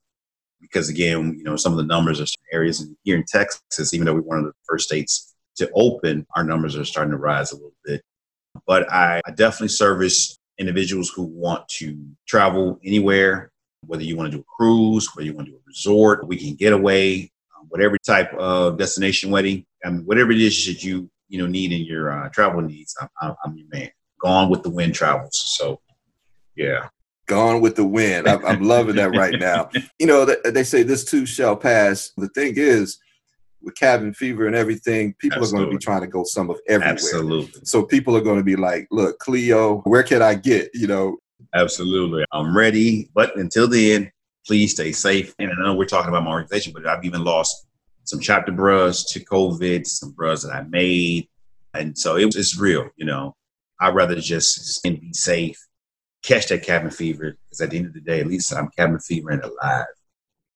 because 0.61 0.89
again, 0.89 1.35
you 1.37 1.45
know, 1.45 1.57
some 1.57 1.73
of 1.73 1.79
the 1.79 1.85
numbers 1.85 2.21
are 2.21 2.27
areas 2.53 2.87
here 3.03 3.17
in 3.17 3.25
Texas, 3.25 3.95
even 3.95 4.07
though 4.07 4.15
we're 4.15 4.21
one 4.21 4.39
of 4.39 4.45
the 4.45 4.53
first 4.69 4.87
states 4.87 5.35
to 5.57 5.71
open, 5.75 6.27
our 6.37 6.45
numbers 6.45 6.77
are 6.77 6.85
starting 6.85 7.13
to 7.13 7.19
rise 7.19 7.53
a 7.53 7.57
little 7.57 7.73
bit. 7.85 8.03
But 8.67 8.91
I, 8.93 9.21
I 9.27 9.31
definitely 9.31 9.69
service 9.69 10.37
individuals 10.59 11.11
who 11.11 11.25
want 11.25 11.69
to 11.69 11.97
travel 12.27 12.79
anywhere, 12.85 13.51
whether 13.87 14.03
you 14.03 14.17
want 14.17 14.31
to 14.31 14.37
do 14.37 14.43
a 14.43 14.57
cruise, 14.57 15.09
whether 15.15 15.27
you 15.27 15.35
want 15.35 15.47
to 15.47 15.53
do 15.53 15.59
a 15.59 15.67
resort, 15.67 16.27
we 16.27 16.37
can 16.37 16.55
get 16.55 16.73
away, 16.73 17.31
um, 17.59 17.67
whatever 17.69 17.97
type 17.99 18.33
of 18.35 18.79
destination 18.79 19.31
wedding, 19.31 19.65
I 19.85 19.91
mean, 19.91 20.05
whatever 20.05 20.33
it 20.33 20.41
is 20.41 20.67
that 20.67 20.85
you 20.85 21.11
you 21.29 21.39
know 21.39 21.47
need 21.47 21.73
in 21.73 21.83
your 21.83 22.11
uh, 22.11 22.29
travel 22.31 22.61
needs, 22.61 22.95
I'm, 23.21 23.35
I'm 23.45 23.57
your 23.57 23.67
man. 23.73 23.91
Gone 24.21 24.51
with 24.51 24.63
the 24.63 24.71
Wynn 24.71 24.93
travels. 24.93 25.41
So, 25.57 25.81
yeah. 26.57 26.89
Gone 27.31 27.61
with 27.61 27.77
the 27.77 27.85
Wynn. 27.85 28.27
I'm, 28.27 28.45
I'm 28.45 28.63
loving 28.63 28.97
that 28.97 29.17
right 29.17 29.39
now. 29.39 29.71
You 30.01 30.07
know, 30.07 30.25
they 30.25 30.65
say 30.65 30.83
this 30.83 31.05
too 31.05 31.25
shall 31.25 31.55
pass. 31.55 32.11
The 32.17 32.29
thing 32.31 32.55
is, 32.57 32.99
with 33.63 33.77
cabin 33.77 34.13
fever 34.13 34.49
and 34.49 34.57
everything, 34.57 35.15
people 35.21 35.39
Absolutely. 35.39 35.63
are 35.63 35.67
going 35.67 35.71
to 35.71 35.79
be 35.79 35.85
trying 35.85 36.01
to 36.01 36.07
go 36.09 36.25
some 36.25 36.51
of 36.51 36.59
everywhere. 36.69 36.93
Absolutely. 36.93 37.61
So 37.63 37.85
people 37.85 38.17
are 38.17 38.21
going 38.21 38.39
to 38.39 38.45
be 38.45 38.57
like, 38.57 38.89
"Look, 38.91 39.21
Cleo, 39.21 39.79
where 39.83 40.03
can 40.03 40.23
I 40.23 40.35
get?" 40.35 40.71
You 40.75 40.89
know. 40.89 41.19
Absolutely. 41.55 42.25
I'm 42.33 42.57
ready, 42.57 43.09
but 43.15 43.37
until 43.37 43.69
then, 43.69 44.11
please 44.45 44.73
stay 44.73 44.91
safe. 44.91 45.33
And 45.39 45.53
I 45.53 45.63
know 45.63 45.75
we're 45.75 45.85
talking 45.85 46.09
about 46.09 46.25
my 46.25 46.33
organization, 46.33 46.73
but 46.73 46.85
I've 46.85 47.05
even 47.05 47.23
lost 47.23 47.67
some 48.05 48.19
chapter 48.19 48.51
bros 48.51 49.05
to 49.13 49.25
COVID, 49.25 49.87
some 49.87 50.11
bros 50.11 50.43
that 50.43 50.53
I 50.53 50.63
made. 50.63 51.29
And 51.75 51.97
so 51.97 52.17
it, 52.17 52.35
it's 52.35 52.59
real, 52.59 52.89
you 52.97 53.07
know. 53.07 53.37
I'd 53.81 53.95
rather 53.95 54.17
just 54.17 54.83
be 54.83 55.13
safe, 55.13 55.59
catch 56.23 56.49
that 56.49 56.63
cabin 56.63 56.91
fever, 56.91 57.37
because 57.45 57.61
at 57.61 57.71
the 57.71 57.79
end 57.79 57.87
of 57.87 57.95
the 57.95 58.01
day, 58.01 58.21
at 58.21 58.27
least 58.27 58.55
I'm 58.55 58.69
cabin 58.77 58.99
fever 59.01 59.31
and 59.31 59.43
alive. 59.43 59.87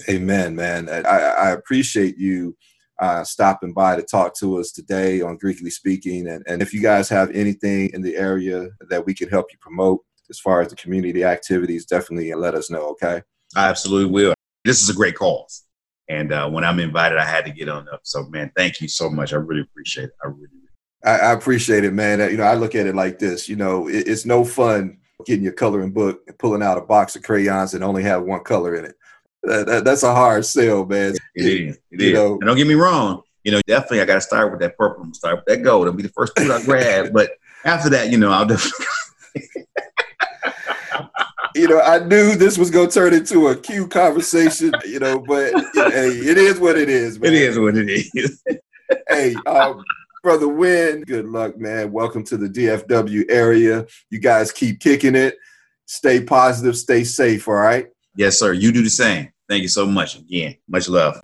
Amen, 0.09 0.55
man. 0.55 0.89
I, 0.89 1.01
I 1.01 1.51
appreciate 1.51 2.19
you 2.19 2.57
uh, 3.01 3.25
stopping 3.25 3.73
by 3.73 3.97
to 3.97 4.03
talk 4.03 4.37
to 4.39 4.59
us 4.59 4.73
today 4.73 5.21
on 5.21 5.39
Greekly 5.39 5.71
Speaking. 5.71 6.29
And, 6.29 6.45
and 6.47 6.63
if 6.63 6.75
you 6.75 6.81
guys 6.81 7.09
have 7.09 7.31
anything 7.31 7.91
in 7.93 8.03
the 8.03 8.17
area 8.17 8.69
that 8.91 9.05
we 9.05 9.15
can 9.15 9.29
help 9.29 9.47
you 9.53 9.59
promote 9.61 10.01
as 10.31 10.39
far 10.39 10.61
as 10.61 10.69
the 10.69 10.77
community 10.77 11.25
activities, 11.25 11.87
definitely 11.87 12.33
let 12.35 12.55
us 12.55 12.71
know, 12.71 12.91
okay? 12.91 13.23
I 13.57 13.69
absolutely 13.69 14.13
will. 14.13 14.35
This 14.65 14.83
is 14.83 14.89
a 14.89 14.95
great 14.95 15.17
cause. 15.17 15.65
And 16.09 16.33
uh, 16.33 16.49
when 16.51 16.65
I'm 16.65 16.81
invited, 16.81 17.19
I 17.19 17.25
had 17.25 17.45
to 17.47 17.51
get 17.51 17.69
on 17.69 17.89
up. 17.89 18.01
So, 18.03 18.25
man, 18.27 18.51
thank 18.57 18.81
you 18.81 18.89
so 18.89 19.09
much. 19.09 19.33
I 19.33 19.37
really 19.37 19.63
appreciate 19.63 20.05
it. 20.05 20.17
I 20.23 20.29
really, 20.29 20.49
really. 20.53 20.69
I, 21.05 21.31
I 21.31 21.33
appreciate 21.33 21.85
it, 21.85 21.93
man. 21.93 22.21
You 22.31 22.37
know, 22.37 22.45
I 22.45 22.55
look 22.55 22.75
at 22.75 22.87
it 22.87 22.95
like 22.95 23.19
this. 23.19 23.49
You 23.49 23.57
know, 23.57 23.89
it, 23.89 24.09
it's 24.09 24.27
no 24.27 24.45
fun 24.45 24.99
getting 25.25 25.45
your 25.45 25.53
coloring 25.53 25.91
book 25.91 26.23
and 26.27 26.39
pulling 26.39 26.63
out 26.63 26.79
a 26.79 26.83
box 26.83 27.17
of 27.17 27.23
crayons 27.23 27.75
and 27.75 27.85
only 27.85 28.03
have 28.03 28.23
one 28.23 28.43
color 28.45 28.77
in 28.77 28.85
it. 28.85 28.95
That, 29.43 29.67
that, 29.67 29.85
that's 29.85 30.03
a 30.03 30.15
hard 30.15 30.45
sell, 30.45 30.87
man. 30.87 31.15
It 31.35 31.47
is. 31.47 31.79
It 31.91 32.01
is. 32.01 32.15
Know, 32.15 32.33
and 32.35 32.43
don't 32.43 32.57
get 32.57 32.67
me 32.67 32.75
wrong. 32.75 33.23
You 33.43 33.53
know, 33.53 33.61
definitely 33.67 34.01
I 34.01 34.07
got 34.07 34.15
to 34.15 34.21
start 34.23 34.51
with 34.51 34.61
that 34.61 34.79
purple. 34.79 35.05
I'm 35.05 35.13
start 35.13 35.37
with 35.37 35.45
that 35.47 35.63
gold. 35.63 35.87
It'll 35.87 35.97
be 35.97 36.03
the 36.03 36.09
first 36.11 36.35
two 36.37 36.51
I 36.51 36.63
grab. 36.63 37.13
but 37.13 37.33
after 37.65 37.91
that, 37.91 38.11
you 38.11 38.17
know, 38.17 38.31
I'll 38.31 38.47
definitely. 38.47 38.87
you 41.55 41.69
know, 41.69 41.81
I 41.81 41.99
knew 41.99 42.35
this 42.37 42.59
was 42.59 42.71
going 42.71 42.89
to 42.89 42.95
turn 42.95 43.15
into 43.15 43.49
a 43.49 43.57
Q 43.57 43.87
conversation, 43.87 44.73
you 44.87 44.99
know, 44.99 45.19
but 45.21 45.53
hey, 45.75 46.09
it 46.09 46.39
is 46.39 46.59
what 46.59 46.79
it 46.79 46.89
is, 46.89 47.21
man. 47.21 47.33
It 47.33 47.43
is 47.43 47.59
what 47.59 47.77
it 47.77 47.89
is. 47.89 48.43
hey, 49.09 49.35
um, 49.47 49.85
Brother 50.25 50.49
Wynn, 50.49 51.03
good 51.03 51.27
luck, 51.27 51.59
man. 51.59 51.93
Welcome 51.93 52.25
to 52.25 52.39
the 52.39 52.49
DFW 52.49 53.27
area. 53.29 53.87
You 54.09 54.19
guys 54.19 54.51
keep 54.53 54.81
kicking 54.81 55.15
it. 55.15 55.37
Stay 55.85 56.25
positive, 56.25 56.79
stay 56.79 57.05
safe, 57.05 57.47
all 57.47 57.57
right? 57.57 57.89
Yes, 58.17 58.39
sir. 58.39 58.55
You 58.55 58.73
do 58.73 58.83
the 58.83 58.89
same. 58.89 59.31
Thank 59.51 59.61
you 59.61 59.69
so 59.69 59.85
much 59.85 60.19
again. 60.19 60.57
Much 60.67 60.89
love. 60.89 61.21